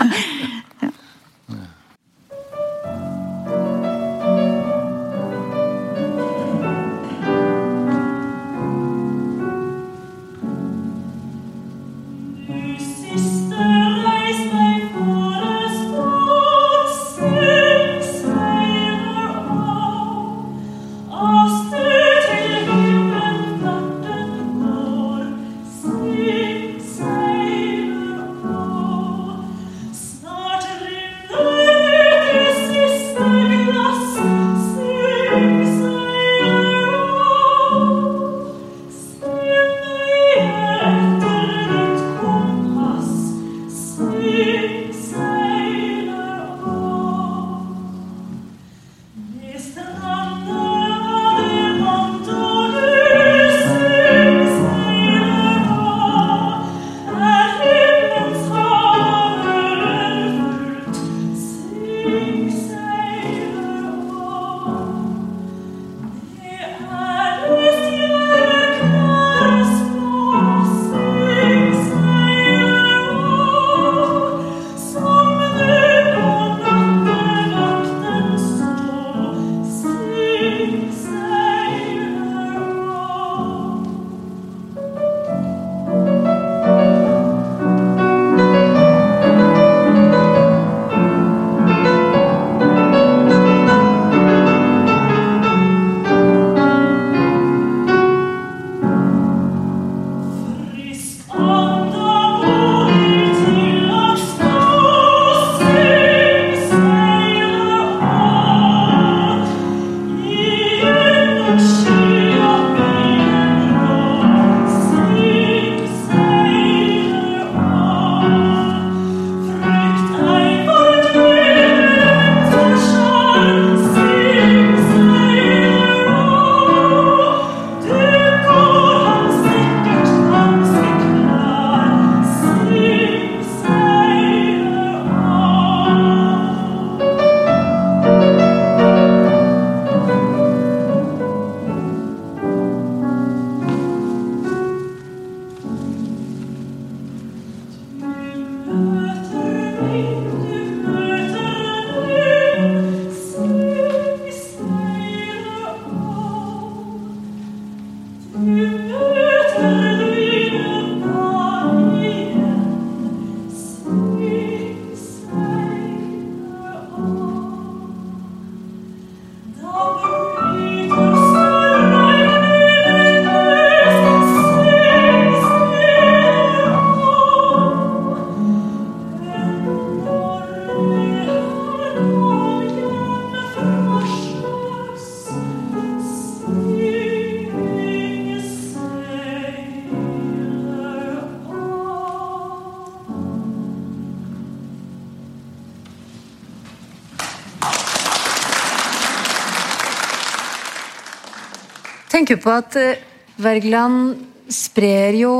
[202.26, 203.02] Tenker på at eh,
[203.38, 204.16] Wergeland
[204.50, 205.34] sprer jo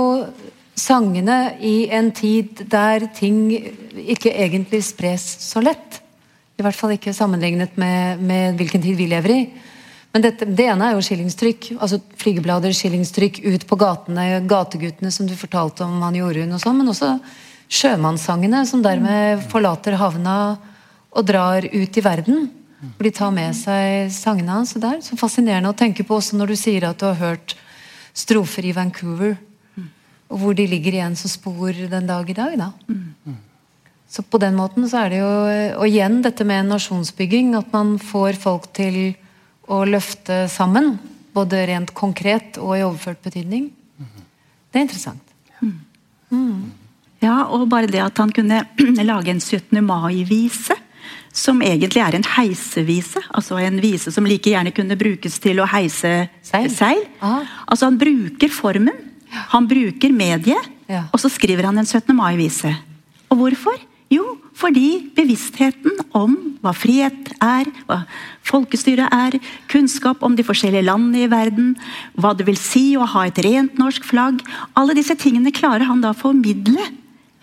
[0.78, 6.02] sangene i en tid der ting ikke egentlig spres så lett.
[6.60, 9.40] I hvert fall ikke sammenlignet med, med hvilken tid vi lever i.
[10.14, 11.72] Men dette, det ene er jo skillingstrykk.
[11.80, 16.78] altså Flygeblader, skillingstrykk ut på gatene, gateguttene som du fortalte om han gjorde, og sånn,
[16.80, 17.16] men også
[17.66, 20.38] sjømannssangene som dermed forlater havna
[21.16, 22.46] og drar ut i verden.
[22.82, 24.76] Hvor de tar med seg sangene hans.
[24.76, 27.20] og Det er så fascinerende å tenke på også når du sier at du har
[27.22, 27.56] hørt
[28.16, 29.36] strofer i Vancouver.
[30.30, 32.58] Og hvor de ligger igjen som spor den dag i dag.
[32.58, 32.72] da.
[34.10, 35.32] Så på den måten så er det jo
[35.82, 37.56] Og igjen dette med nasjonsbygging.
[37.56, 39.16] At man får folk til
[39.68, 40.98] å løfte sammen.
[41.34, 43.70] Både rent konkret og i overført betydning.
[44.72, 45.22] Det er interessant.
[47.24, 48.66] Ja, og bare det at han kunne
[49.12, 49.80] lage en 17.
[49.86, 50.76] mai-vise.
[51.36, 53.20] Som egentlig er en heisevise.
[53.36, 56.70] Altså en vise som like gjerne kunne brukes til å heise Seil.
[56.72, 57.02] seil.
[57.22, 57.44] Ah.
[57.68, 58.96] Altså han bruker formen,
[59.52, 61.04] han bruker mediet, Ja.
[61.12, 62.14] og så skriver han en 17.
[62.16, 62.72] mai-vise.
[63.32, 63.76] Og hvorfor?
[64.14, 68.06] Jo, fordi bevisstheten om hva frihet er, hva
[68.46, 71.72] folkestyret er, kunnskap om de forskjellige landene i verden,
[72.16, 74.44] hva det vil si å ha et rent norsk flagg
[74.78, 76.86] Alle disse tingene klarer han da å formidle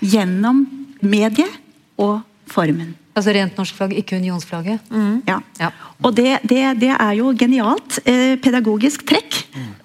[0.00, 0.62] gjennom
[1.02, 1.50] mediet
[1.98, 2.94] og formen.
[3.12, 4.90] Altså rent norsk flagg, ikke unionsflagget.
[4.90, 5.22] Mm.
[5.28, 5.38] Ja.
[5.60, 5.70] Ja.
[6.00, 9.42] Og det, det, det er jo genialt eh, pedagogisk trekk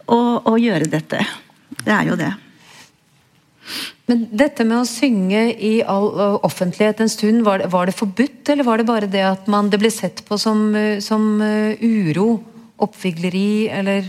[0.08, 1.24] å, å gjøre dette.
[1.84, 2.32] Det er jo det.
[4.08, 6.08] Men dette med å synge i all
[6.48, 9.68] offentlighet en stund, var det, var det forbudt, eller var det bare det at man,
[9.68, 10.70] det ble sett på som,
[11.04, 12.30] som uh, uro,
[12.80, 14.08] oppvigleri, eller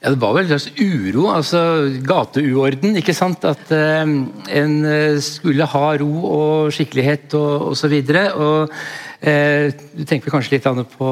[0.00, 1.60] Ja, Det var vel en slags uro, altså
[2.00, 2.96] gateuorden.
[2.96, 3.44] ikke sant?
[3.44, 7.98] At eh, en eh, skulle ha ro og skikkelighet og osv.
[8.40, 8.72] Og,
[9.20, 11.10] eh, du tenker kanskje litt på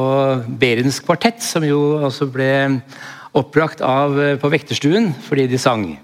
[0.58, 2.80] Berens kvartett, som jo altså ble
[3.36, 5.98] oppbrakt av, eh, på vekterstuen fordi de sang.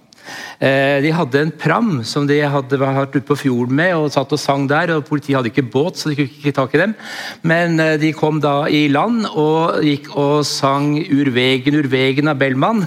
[0.59, 4.33] Eh, De hadde en pram som de hadde vært ute på fjorden med og satt
[4.33, 4.95] og sang der.
[4.97, 6.95] og Politiet hadde ikke båt, så de kunne ikke tak i dem.
[7.43, 12.87] Men eh, de kom da i land og gikk og sang 'Urvegen, urvegen' av Bellman.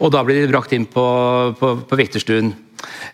[0.00, 1.06] Og da ble de brakt inn på,
[1.58, 2.54] på, på vekterstuen.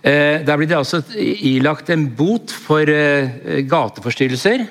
[0.02, 4.66] Eh, der ble de altså ilagt en bot for gateforstyrrelser.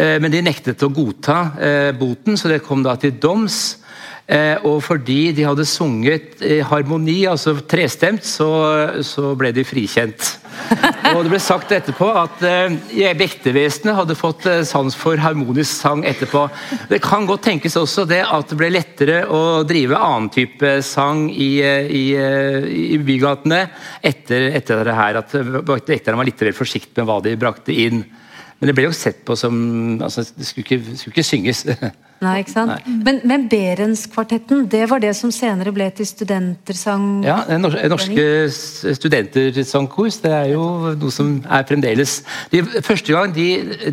[0.00, 3.79] Men de nektet å godta boten, så det kom da til doms.
[4.30, 8.50] Eh, og fordi de hadde sunget i harmoni, altså trestemt, så,
[9.02, 10.36] så ble de frikjent.
[11.14, 12.76] og det ble sagt etterpå at eh,
[13.18, 16.44] vektervesenet hadde fått eh, sans for harmonisk sang etterpå.
[16.92, 21.26] Det kan godt tenkes også det at det ble lettere å drive annen type sang
[21.30, 23.64] i, eh, i, eh, i bygatene
[24.12, 25.20] etter, etter det her.
[25.24, 28.04] At vekterne var litt vel forsiktige med hva de brakte inn.
[28.60, 29.56] Men det ble jo sett på som
[30.04, 31.66] altså, Det skulle ikke, skulle ikke synges.
[32.20, 32.88] Nei, ikke sant?
[33.06, 37.06] Men, men Berenskvartetten, det var det som senere ble til studentersang?
[37.24, 40.64] Ja, norske studentersangkurs, det er jo
[41.00, 42.18] noe som er fremdeles
[42.52, 43.46] de, Første gang de,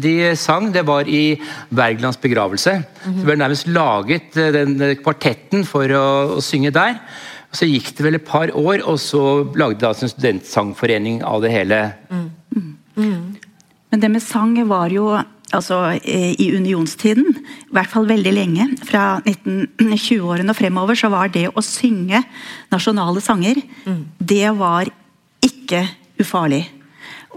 [0.04, 1.38] de sang, det var i
[1.72, 2.76] Wergelands begravelse.
[3.06, 7.00] Det ble nærmest laget eh, den kvartetten for å, å synge der.
[7.56, 9.24] Så gikk det vel et par år, og så
[9.56, 11.80] lagde de altså en studentsangforening av det hele.
[12.98, 15.14] Men det med sang var jo
[15.56, 21.32] altså, eh, i unionstiden, i hvert fall veldig lenge, fra 1920-årene og fremover, så var
[21.34, 22.24] det å synge
[22.74, 23.62] nasjonale sanger,
[24.20, 24.90] det var
[25.46, 25.86] ikke
[26.20, 26.66] ufarlig.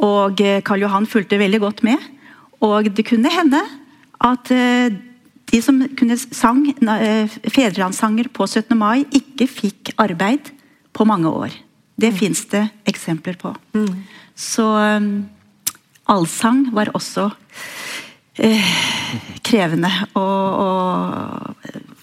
[0.00, 1.98] Og eh, Karl Johan fulgte veldig godt med.
[2.64, 3.60] Og det kunne hende
[4.20, 4.92] at eh,
[5.50, 8.76] de som kunne sang fedrelandssanger på 17.
[8.78, 10.52] mai, ikke fikk arbeid
[10.94, 11.56] på mange år.
[12.00, 13.50] Det fins det eksempler på.
[14.38, 15.26] Så um,
[16.10, 17.28] allsang var også
[18.42, 18.72] eh,
[19.46, 20.24] krevende å,
[20.66, 20.68] å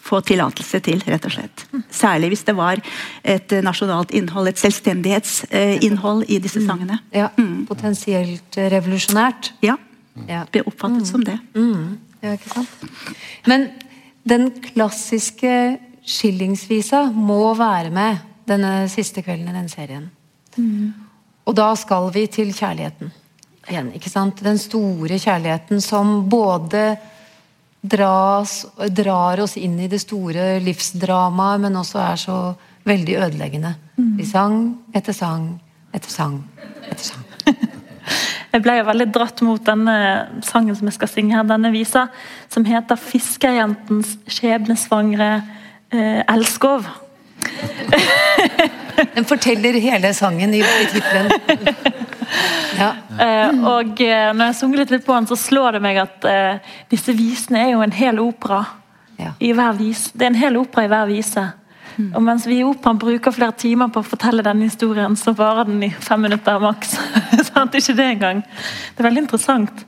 [0.07, 1.65] få tillatelse til, rett og slett.
[1.91, 2.79] Særlig hvis det var
[3.27, 7.01] et eh, nasjonalt innhold, et selvstendighetsinnhold i disse sangene.
[7.15, 7.29] Ja,
[7.67, 9.53] Potensielt eh, revolusjonært.
[9.65, 9.77] Ja,
[10.27, 10.45] Ja.
[10.49, 11.35] ble oppfattet som det.
[11.53, 12.87] Mm, ja, ikke sant?
[13.45, 13.67] Men
[14.27, 15.51] den klassiske
[16.07, 20.07] skillingsvisa må være med denne siste kvelden i den serien.
[21.45, 23.11] Og da skal vi til kjærligheten
[23.69, 23.91] igjen.
[23.95, 24.41] ikke sant?
[24.43, 26.97] Den store kjærligheten som både
[27.81, 32.37] dras, drar oss inn i det store livsdramaet, men også er så
[32.87, 33.73] veldig ødeleggende.
[34.17, 34.59] Vi sang
[34.95, 35.55] etter sang
[35.95, 36.37] etter sang
[36.87, 37.25] etter sang.
[38.53, 39.93] Jeg ble jo veldig dratt mot denne
[40.47, 42.05] sangen som jeg skal synge her, denne visa,
[42.49, 45.27] som heter 'Fiskerjentens skjebnesvangre
[45.91, 46.87] eh, elskov'.
[49.13, 51.31] Den forteller hele sangen i, i tittelen.
[52.77, 52.89] Ja.
[53.17, 56.73] Eh, og eh, når jeg sunger litt, på den, så slår det meg at eh,
[56.91, 58.63] disse visene er jo en hel opera.
[59.17, 59.31] Ja.
[59.41, 60.11] I hver vis.
[60.13, 61.47] Det er en hel opera i hver vise.
[61.97, 65.65] Og mens vi i operaen bruker flere timer på å fortelle denne historien, så varer
[65.65, 66.93] den i fem minutter maks.
[67.49, 67.73] Sant?
[67.73, 68.43] Ikke det engang.
[68.45, 69.85] Det er veldig interessant.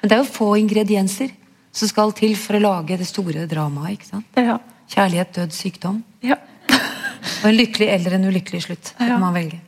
[0.00, 1.34] Men det er jo få ingredienser
[1.76, 3.98] som skal til for å lage det store dramaet.
[3.98, 4.40] ikke sant?
[4.40, 4.56] Er
[4.90, 6.00] Kjærlighet, død, sykdom.
[6.26, 6.40] Ja.
[6.70, 8.94] Og en lykkelig eller en ulykkelig slutt.
[8.98, 9.20] Ja.
[9.22, 9.60] man velge.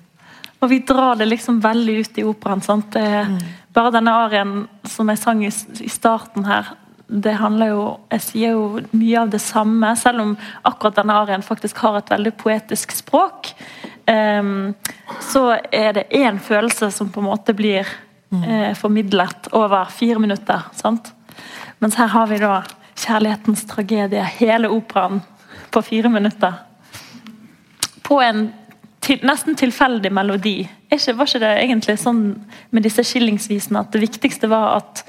[0.63, 2.61] Og vi drar det liksom veldig ut i operaen.
[2.63, 2.93] sant?
[2.93, 3.39] Det, mm.
[3.75, 4.53] Bare denne arien
[4.87, 5.51] som jeg sang i,
[5.83, 6.71] i starten her,
[7.13, 11.43] det handler jo Jeg sier jo mye av det samme, selv om akkurat denne arien
[11.43, 13.53] faktisk har et veldig poetisk språk.
[14.07, 14.73] Um,
[15.21, 17.87] så er det én følelse som på en måte blir
[18.33, 20.63] eh, formidlet over fire minutter.
[20.79, 21.13] sant?
[21.79, 22.63] Mens her har vi da
[22.95, 25.23] kjærlighetens tragedie, hele operaen,
[25.71, 26.55] på fire minutter
[28.13, 28.53] på en
[29.03, 30.61] til, nesten tilfeldig melodi.
[30.91, 32.23] Er Ikke, var ikke det egentlig sånn
[32.71, 35.03] med disse skillingsvisene at det viktigste var at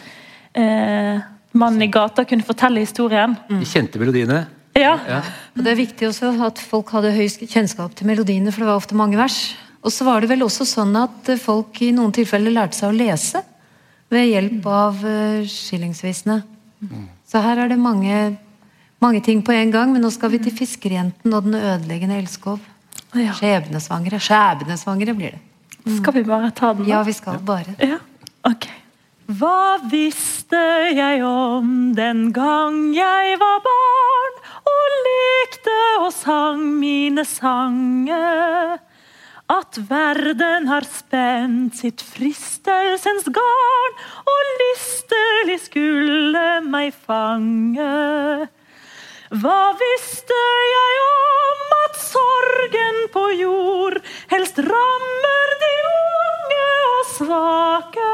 [0.57, 1.21] eh,
[1.53, 3.35] mannen i gata kunne fortelle historien?
[3.49, 4.45] De kjente melodiene.
[4.73, 4.95] Ja.
[5.07, 5.21] Ja.
[5.53, 8.81] Og Det er viktig også at folk hadde høy kjennskap til melodiene, for det var
[8.81, 9.53] ofte mange vers.
[9.83, 12.97] Og så var det vel også sånn at folk i noen tilfeller lærte seg å
[12.97, 13.43] lese
[14.13, 16.41] ved hjelp av eh, skillingsvisene.
[17.29, 18.35] Så her er det mange,
[19.01, 22.72] mange ting på en gang, men nå skal vi til 'Fiskerjenten og den ødeleggende elskov'.
[23.13, 23.33] Ja.
[23.37, 24.19] Skjebnesvangre.
[24.19, 25.41] Skjebnesvangre blir det.
[25.97, 26.85] Skal vi bare ta den?
[26.85, 26.89] da?
[26.89, 27.75] Ja, vi skal bare.
[27.83, 27.99] Ja,
[28.47, 28.69] ok.
[29.39, 30.59] Hva visste
[30.91, 34.39] jeg om den gang jeg var barn
[34.71, 38.79] og lekte og sang mine sanger?
[39.51, 48.47] At verden har spent sitt fristelsens garn og lystelig skulle meg fange.
[49.33, 50.35] Hva visste
[50.69, 53.95] jeg om at sorgen på jord
[54.29, 58.11] helst rammer de unge og svake?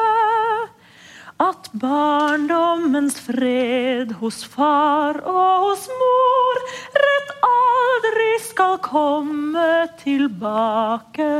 [1.44, 6.64] At barndommens fred hos far og hos mor
[7.04, 11.34] rett aldri skal komme tilbake.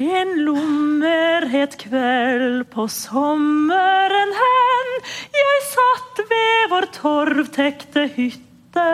[0.00, 4.92] En lummerhet kveld på sommeren hen.
[5.36, 8.86] Jeg satt ved vår torvtekte hytte.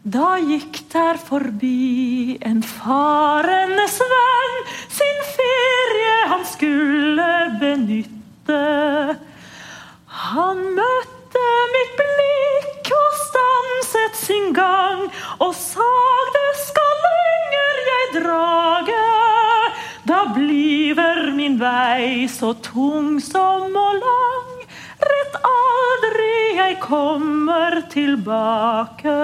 [0.00, 4.56] Da gikk der forbi en farenes venn
[4.96, 7.28] Sin ferie han skulle
[7.60, 8.62] benytte.
[10.06, 15.04] Han møtte mitt blikk og stanset sin gang
[15.44, 19.02] Og sagde skal lenger jeg drage
[20.06, 24.60] Da bliver min vei så tung som og lang
[25.02, 29.14] Rett aldri jeg kommer tilbake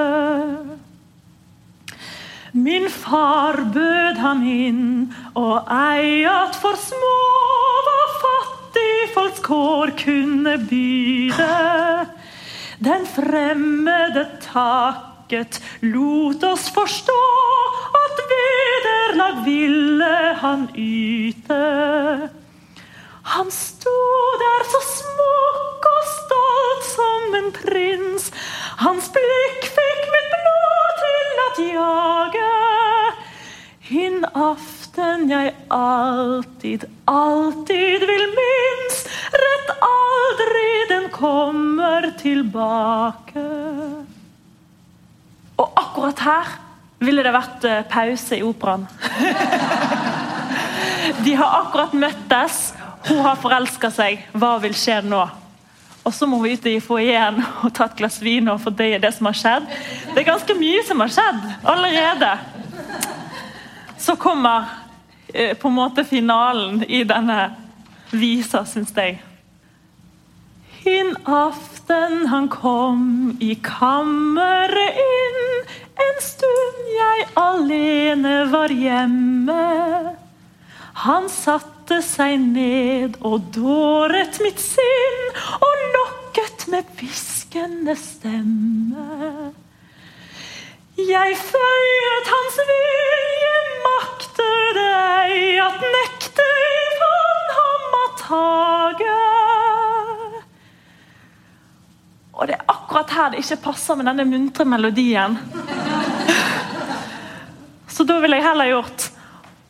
[2.52, 4.82] Min far bød ham inn,
[5.34, 7.14] og ei at for små
[7.86, 11.48] var fattig folks kår kunne byde.
[12.84, 17.51] Den fremmede takket lot oss forstå
[19.12, 22.28] vederlag ville han yte.
[23.22, 23.98] Han sto
[24.40, 28.30] der så smukk og stolt som en prins.
[28.78, 32.48] Hans blikk fikk mitt blod til at jage.
[33.92, 39.04] Hin aften jeg alltid, alltid vil minnes.
[39.44, 43.48] Rett aldri den kommer tilbake.
[45.58, 46.58] Og akkurat her
[47.02, 48.86] ville det vært eh, pause i operaen.
[51.24, 52.74] De har akkurat møttes.
[53.08, 54.26] Hun har forelska seg.
[54.38, 55.22] Hva vil skje nå?
[56.02, 59.12] Og så må hun ut i foajeen og ta et glass vin og fordøye det
[59.14, 59.64] som har skjedd.
[60.12, 61.40] Det er ganske mye som har skjedd
[61.74, 62.32] allerede.
[64.02, 64.58] Så kommer
[65.28, 67.52] eh, på en måte finalen i denne
[68.10, 69.20] visa, syns jeg.
[70.82, 75.38] Hin aften han kom i kammeret inn,
[76.00, 79.64] en stund jeg alene var hjemme.
[81.04, 85.24] Han satte seg ned og dåret mitt sinn
[85.58, 89.52] og lokket med hviskende stemme.
[90.96, 93.54] Jeg føyet hans vilje,
[93.86, 99.61] makter deg at nekter han ham å tage.
[102.32, 105.36] Og det er akkurat her det ikke passer med denne muntre melodien.
[107.92, 109.08] Så da ville jeg heller gjort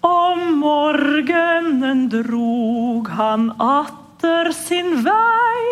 [0.07, 5.67] Om morgenen drog han atter sin vei,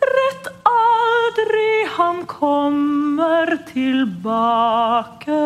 [0.00, 5.40] rett aldri han kommer tilbake.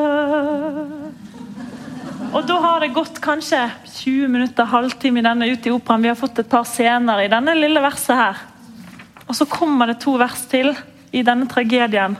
[2.34, 3.60] Og da har det gått kanskje
[3.94, 6.02] 20 minutter, halvtime i denne ute i operaen.
[6.02, 8.42] Vi har fått et par scener i denne lille verset her.
[9.28, 10.74] Og så kommer det to vers til
[11.14, 12.16] i denne tragedien.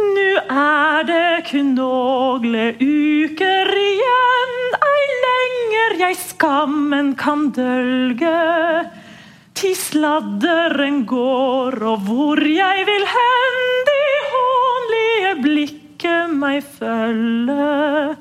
[0.00, 8.38] Nå er det kun nogle uker igjen, ei lenger jeg skammen kan dølge.
[9.60, 13.98] til sladderen går, og hvor jeg vil hen, de
[14.32, 18.16] hånlige blikket meg følge.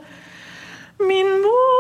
[1.00, 1.79] Min mor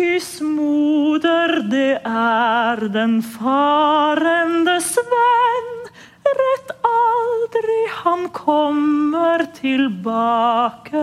[0.00, 5.90] Tys moder, det er den farendes venn,
[6.38, 11.02] rett aldri han kommer tilbake.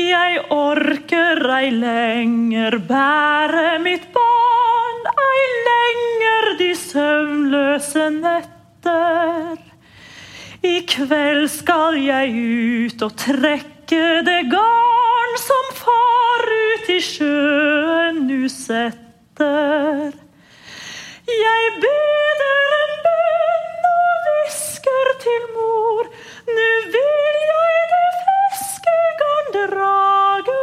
[0.00, 9.60] Jeg orker ei lenger bære mitt barn, ei lenger de søvnløse netter.
[10.64, 12.32] I kveld skal jeg
[12.88, 20.12] ut og trekke det garn som far ut i sjøen nu setter.
[21.26, 26.10] Jeg beder en bønn og hvisker til mor,
[26.46, 30.58] nu vil jeg det fiskegarn drage.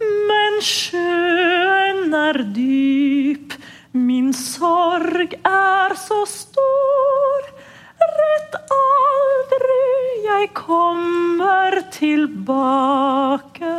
[0.00, 3.58] Men sjøen er dyp,
[3.92, 7.52] min sorg er så stor.
[8.00, 9.84] Rett aldri
[10.26, 13.72] jeg kommer tilbake.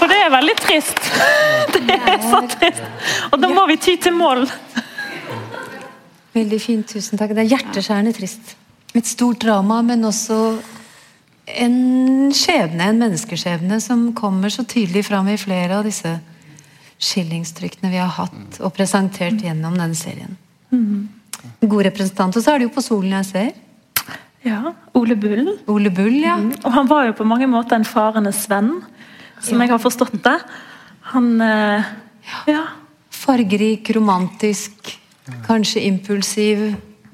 [0.00, 1.00] For det er veldig trist.
[1.90, 2.82] Det er så trist.
[3.32, 4.44] Og da må vi ty til mål.
[6.36, 7.32] Veldig fint, tusen takk.
[7.34, 8.52] Det er hjerteskjærende trist.
[8.94, 10.36] Et stort drama, men også
[11.56, 16.18] en skjebne, en menneskeskjebne, som kommer så tydelig fram i flere av disse
[17.00, 20.36] skillingstrykkene vi har hatt og presentert gjennom denne serien.
[21.60, 22.36] God representant.
[22.36, 23.50] Og så er det jo på Solen jeg ser.
[24.46, 25.54] Ja, Ole Bull.
[25.68, 26.36] Ole Bull, ja.
[26.64, 28.78] Og han var jo på mange måter en farenes venn,
[29.44, 30.38] som jeg har forstått det.
[31.12, 31.90] Han eh,
[32.48, 32.62] Ja.
[33.20, 34.94] Fargerik, romantisk,
[35.44, 36.70] kanskje impulsiv.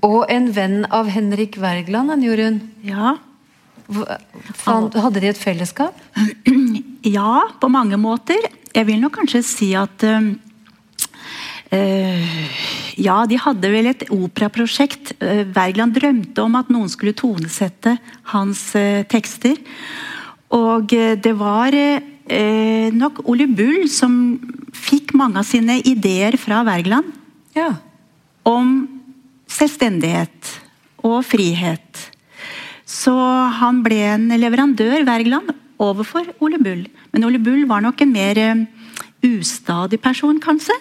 [0.06, 2.60] Og en venn av Henrik Wergeland, han Jorunn.
[2.86, 3.16] Ja.
[3.86, 5.94] Hadde de et fellesskap?
[7.06, 8.40] Ja, på mange måter.
[8.74, 10.24] Jeg vil nok kanskje si at eh,
[12.98, 15.12] Ja, de hadde vel et operaprosjekt.
[15.22, 17.94] Eh, Wergeland drømte om at noen skulle tonesette
[18.32, 19.54] hans eh, tekster.
[20.56, 21.74] Og det var
[22.94, 24.12] nok Ole Bull som
[24.74, 27.12] fikk mange av sine ideer fra Wergeland
[27.54, 27.68] Ja.
[28.46, 28.88] om
[29.50, 30.52] selvstendighet
[31.06, 32.15] og frihet.
[32.86, 33.12] Så
[33.58, 35.50] han ble en leverandør, Wergeland,
[35.82, 36.86] overfor Ole Bull.
[37.12, 38.62] Men Ole Bull var nok en mer eh,
[39.26, 40.74] ustadig person, kanskje.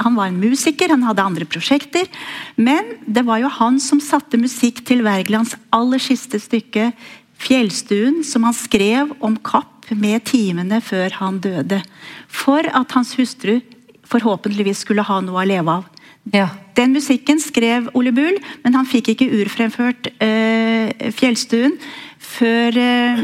[0.00, 2.08] Han var en musiker, han hadde andre prosjekter.
[2.56, 6.92] Men det var jo han som satte musikk til Wergelands aller siste stykke,
[7.42, 11.82] 'Fjellstuen', som han skrev om kapp med timene før han døde.
[12.30, 13.58] For at hans hustru
[14.06, 15.88] forhåpentligvis skulle ha noe å leve av.
[16.30, 16.48] ja.
[16.76, 21.74] Den musikken skrev Ole Bull, men han fikk ikke urfremført eh, Fjellstuen
[22.22, 23.22] før eh,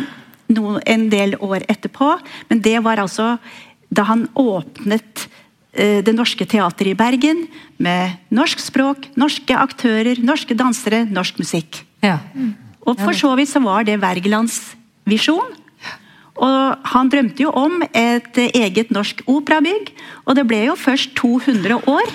[0.53, 2.17] no, en del år etterpå.
[2.51, 3.37] Men det var altså
[3.89, 5.29] da han åpnet
[5.73, 7.47] eh, Det Norske Teatret i Bergen
[7.79, 11.85] med norsk språk, norske aktører, norske dansere, norsk musikk.
[12.03, 12.19] ja.
[12.89, 14.55] Og for så vidt så var det Wergelands
[15.05, 15.51] visjon.
[16.41, 19.91] Og han drømte jo om et eget norsk operabygg,
[20.25, 22.09] og det ble jo først 200 år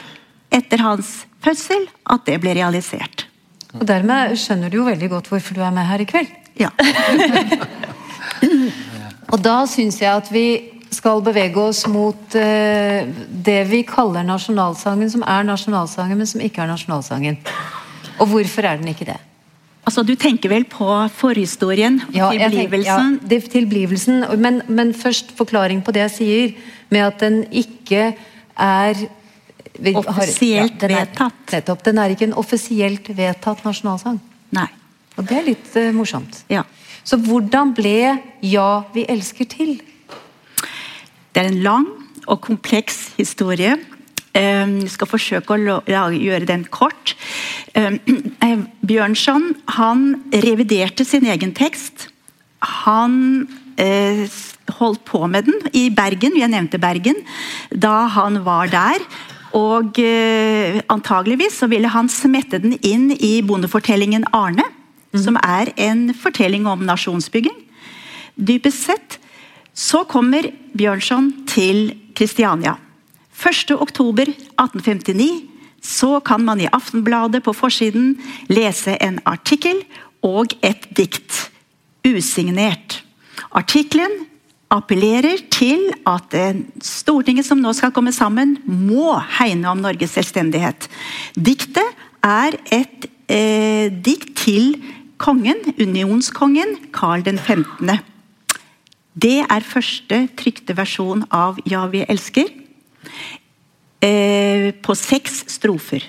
[0.54, 3.26] etter hans fødsel at det ble realisert.
[3.74, 6.30] Og dermed skjønner du jo veldig godt hvorfor du er med her i kveld.
[6.62, 6.70] Ja.
[9.34, 10.46] Og da syns jeg at vi
[10.94, 13.08] skal bevege oss mot eh,
[13.46, 17.40] det vi kaller nasjonalsangen, som er nasjonalsangen, men som ikke er nasjonalsangen.
[18.22, 19.18] Og hvorfor er den ikke det?
[19.84, 20.86] Altså, Du tenker vel på
[21.18, 23.18] forhistorien Ja, tilblivelsen?
[23.26, 23.42] tenker-?
[23.42, 24.24] Ja, tilblivelsen.
[24.40, 26.54] Men, men først forklaring på det jeg sier,
[26.94, 28.14] med at den ikke
[28.56, 28.94] er
[29.74, 31.52] Offisielt vedtatt.
[31.52, 31.84] Nettopp.
[31.84, 34.20] Den er ikke en offisielt vedtatt nasjonalsang.
[34.54, 34.68] Nei.
[35.18, 36.44] Og det er litt uh, morsomt.
[36.50, 36.64] Ja.
[37.04, 39.82] Så hvordan ble 'Ja, vi elsker' til?
[41.34, 41.88] Det er en lang
[42.28, 43.78] og kompleks historie.
[44.34, 47.16] vi Jeg skal forsøke å gjøre den kort.
[47.74, 48.00] Eh,
[48.46, 52.08] eh, Bjørnson han reviderte sin egen tekst.
[52.86, 53.48] Han
[53.78, 54.26] eh,
[54.80, 57.20] holdt på med den i Bergen, jeg nevnte Bergen,
[57.70, 59.06] da han var der.
[59.54, 64.66] Og eh, antageligvis så ville han smette den inn i bondefortellingen Arne,
[65.14, 67.60] som er en fortelling om nasjonsbygging.
[68.34, 69.20] Dypest sett
[69.78, 72.78] så kommer Bjørnson til Kristiania.
[73.38, 75.30] 1.10.1859
[75.84, 78.16] så kan man i Aftenbladet på forsiden
[78.50, 79.84] lese en artikkel
[80.24, 81.50] og et dikt.
[82.08, 83.04] Usignert.
[83.52, 84.26] Artikkelen
[84.74, 90.90] appellerer til at eh, Stortinget som nå skal komme sammen, må hegne om Norges selvstendighet.
[91.36, 91.86] Diktet
[92.24, 94.74] er et eh, dikt til
[95.22, 97.94] kongen, unionskongen Karl 15.
[99.14, 102.50] Det er første trykte versjon av Ja, vi elsker.
[104.04, 106.04] Eh, på seks strofer.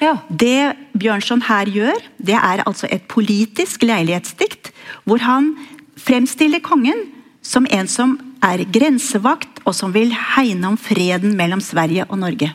[0.00, 0.16] Ja.
[0.28, 4.72] Det Bjørnson her gjør, det er altså et politisk leilighetsdikt,
[5.04, 5.54] hvor han
[6.00, 7.06] fremstiller kongen
[7.44, 12.50] som en som er grensevakt, og som vil hegne om freden mellom Sverige og Norge.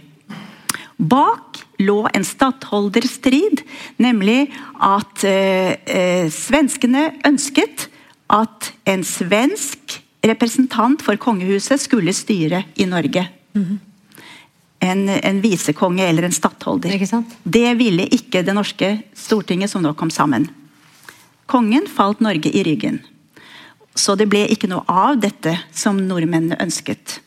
[0.99, 3.63] Bak lå en stattholderstrid,
[4.01, 4.49] nemlig
[4.83, 7.87] at eh, eh, svenskene ønsket
[8.29, 13.23] at en svensk representant for kongehuset skulle styre i Norge.
[14.79, 16.93] En, en visekonge eller en stattholder.
[17.07, 17.31] Sant?
[17.43, 20.49] Det ville ikke det norske stortinget som nå kom sammen.
[21.49, 22.99] Kongen falt Norge i ryggen.
[23.97, 27.19] Så det ble ikke noe av dette som nordmennene ønsket.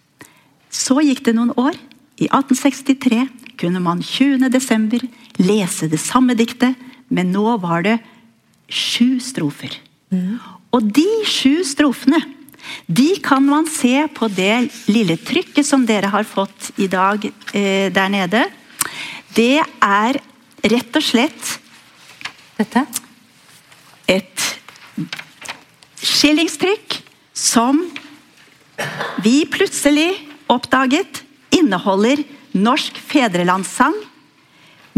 [0.72, 1.76] Så gikk det noen år.
[2.22, 3.26] I 1863
[3.60, 4.48] kunne man 20.
[4.52, 5.02] desember
[5.42, 6.78] lese det samme diktet,
[7.12, 7.98] men nå var det
[8.72, 9.74] sju strofer.
[10.72, 12.20] Og de sju strofene
[12.86, 17.88] de kan man se på det lille trykket som dere har fått i dag eh,
[17.92, 18.44] der nede.
[19.34, 20.20] Det er
[20.70, 21.56] rett og slett
[22.58, 22.84] Dette?
[24.06, 24.48] et
[26.02, 26.98] skillingstrykk
[27.36, 27.80] som
[29.22, 30.10] vi plutselig
[30.50, 31.22] oppdaget
[31.54, 33.94] inneholder norsk fedrelandssang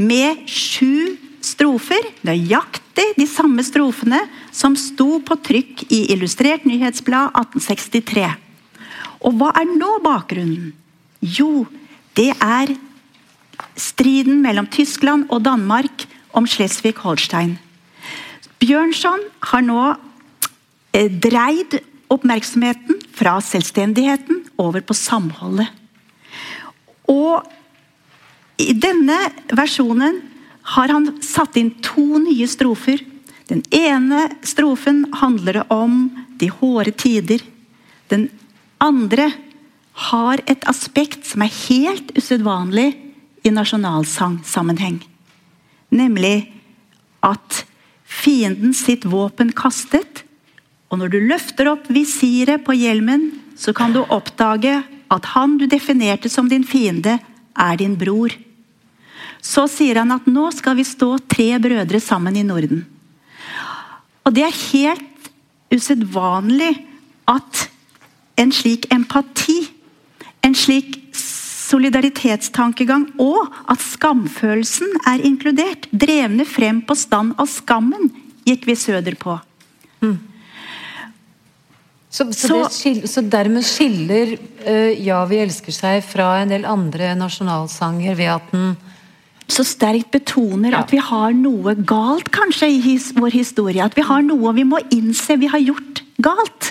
[0.00, 4.22] med sju strofer, nøyaktig de samme strofene
[4.54, 8.30] som sto på trykk i Illustrert nyhetsblad 1863.
[9.24, 10.72] Og hva er nå bakgrunnen?
[11.20, 11.66] Jo,
[12.16, 12.74] det er
[13.80, 17.56] striden mellom Tyskland og Danmark om Schleswig-Holstein.
[18.60, 19.94] Bjørnson har nå
[20.94, 21.78] dreid
[22.12, 25.68] oppmerksomheten fra selvstendigheten over på samholdet.
[27.10, 27.42] Og
[28.60, 29.16] i denne
[29.52, 30.20] versjonen
[30.74, 33.02] har han satt inn to nye strofer.
[33.50, 36.06] Den ene strofen handler om
[36.40, 37.42] de hårde tider.
[38.08, 38.28] Den
[38.82, 39.30] andre
[40.10, 42.94] har et aspekt som er helt usedvanlig
[43.44, 45.02] i nasjonalsangsammenheng.
[45.94, 46.48] Nemlig
[47.24, 47.64] at
[48.04, 50.23] fienden sitt våpen kastet,
[50.94, 54.76] og når du løfter opp visiret på hjelmen, så kan du oppdage
[55.10, 57.16] at han du definerte som din fiende,
[57.54, 58.30] er din bror.
[59.42, 62.84] Så sier han at nå skal vi stå tre brødre sammen i Norden.
[64.22, 65.26] Og det er helt
[65.74, 66.76] usedvanlig
[67.26, 67.64] at
[68.38, 69.56] en slik empati,
[70.46, 78.12] en slik solidaritetstankegang og at skamfølelsen er inkludert, drevne frem på stand av skammen,
[78.46, 79.34] gikk vi søder på.
[82.14, 87.10] Så, så, skil, så dermed skiller uh, Ja, vi elsker seg fra en del andre
[87.18, 88.74] nasjonalsanger ved at den
[89.50, 93.84] så sterkt betoner at vi har noe galt kanskje i his, vår historie.
[93.84, 96.70] At vi har noe vi må innse vi har gjort galt.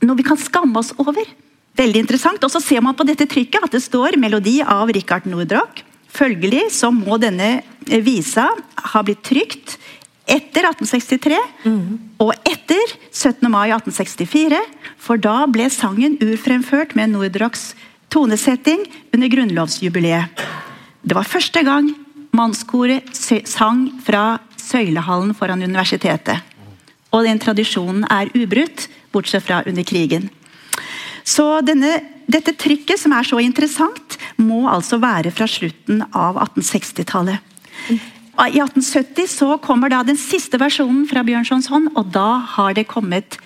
[0.00, 1.28] Noe vi kan skamme oss over.
[1.76, 2.44] Veldig interessant.
[2.46, 5.82] Og så ser man på dette trykket at det står melodi av Richard Nordrock.
[6.14, 8.46] Følgelig så må denne visa
[8.94, 9.76] ha blitt trykt
[10.30, 11.38] etter 1863
[12.22, 13.50] og etter 17.
[13.52, 14.60] mai 1864.
[15.00, 17.72] For da ble sangen urfremført med Nordrocks
[18.12, 20.44] tonesetting under grunnlovsjubileet.
[21.04, 21.90] Det var første gang
[22.34, 26.40] mannskoret sang fra Søylehallen foran universitetet.
[27.14, 30.30] Og den tradisjonen er ubrutt, bortsett fra under krigen.
[31.24, 37.52] Så denne, dette trykket, som er så interessant, må altså være fra slutten av 1860-tallet.
[38.34, 42.88] I 1870 så kommer da den siste versjonen fra Bjørnsons hånd, og da har det
[42.90, 43.38] kommet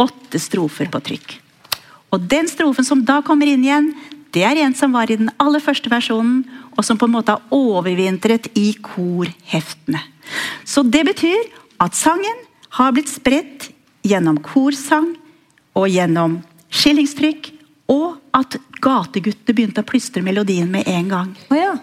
[0.00, 1.34] åtte strofer på trykk.
[2.12, 3.90] Og den strofen som da kommer inn igjen,
[4.32, 7.36] det er en som var i den aller første versjonen, og som på en måte
[7.36, 10.00] har overvintret i korheftene.
[10.64, 11.52] Så det betyr
[11.84, 12.44] at sangen
[12.78, 13.68] har blitt spredt
[14.08, 15.12] gjennom korsang
[15.76, 16.40] og gjennom
[16.72, 17.52] skillingstrykk,
[17.92, 21.34] og at gateguttene begynte å plystre melodien med en gang.
[21.52, 21.74] Oh ja.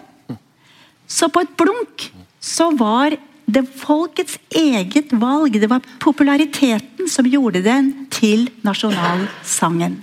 [1.10, 2.06] Så på et blunk
[2.40, 3.16] så var
[3.50, 5.58] det folkets eget valg.
[5.60, 9.98] Det var populariteten som gjorde den til nasjonalsangen.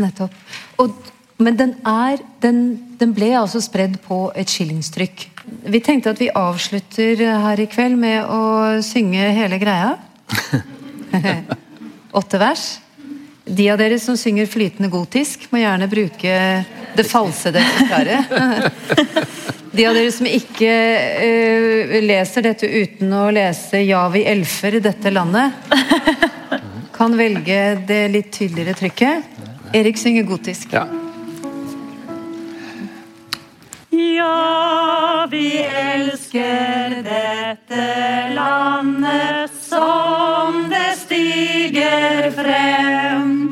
[0.00, 0.34] Nettopp.
[0.80, 0.92] Og,
[1.40, 2.60] men den er den,
[3.00, 5.26] den ble altså spredd på et skillingstrykk.
[5.72, 8.42] Vi tenkte at vi avslutter her i kveld med å
[8.84, 9.96] synge hele greia.
[12.20, 12.66] Åtte vers.
[13.50, 16.36] De av dere som synger flytende gotisk, må gjerne bruke
[16.94, 19.56] det falsede eksemplaret.
[19.70, 20.70] De av dere som ikke
[21.22, 25.52] uh, leser dette uten å lese 'Ja, vi elfer dette landet',
[26.98, 29.38] kan velge det litt tydeligere trykket.
[29.72, 30.74] Erik synger gotisk.
[30.74, 30.88] Ja.
[33.90, 37.86] Ja, vi elsker dette
[38.34, 43.49] landet som det stiger frem.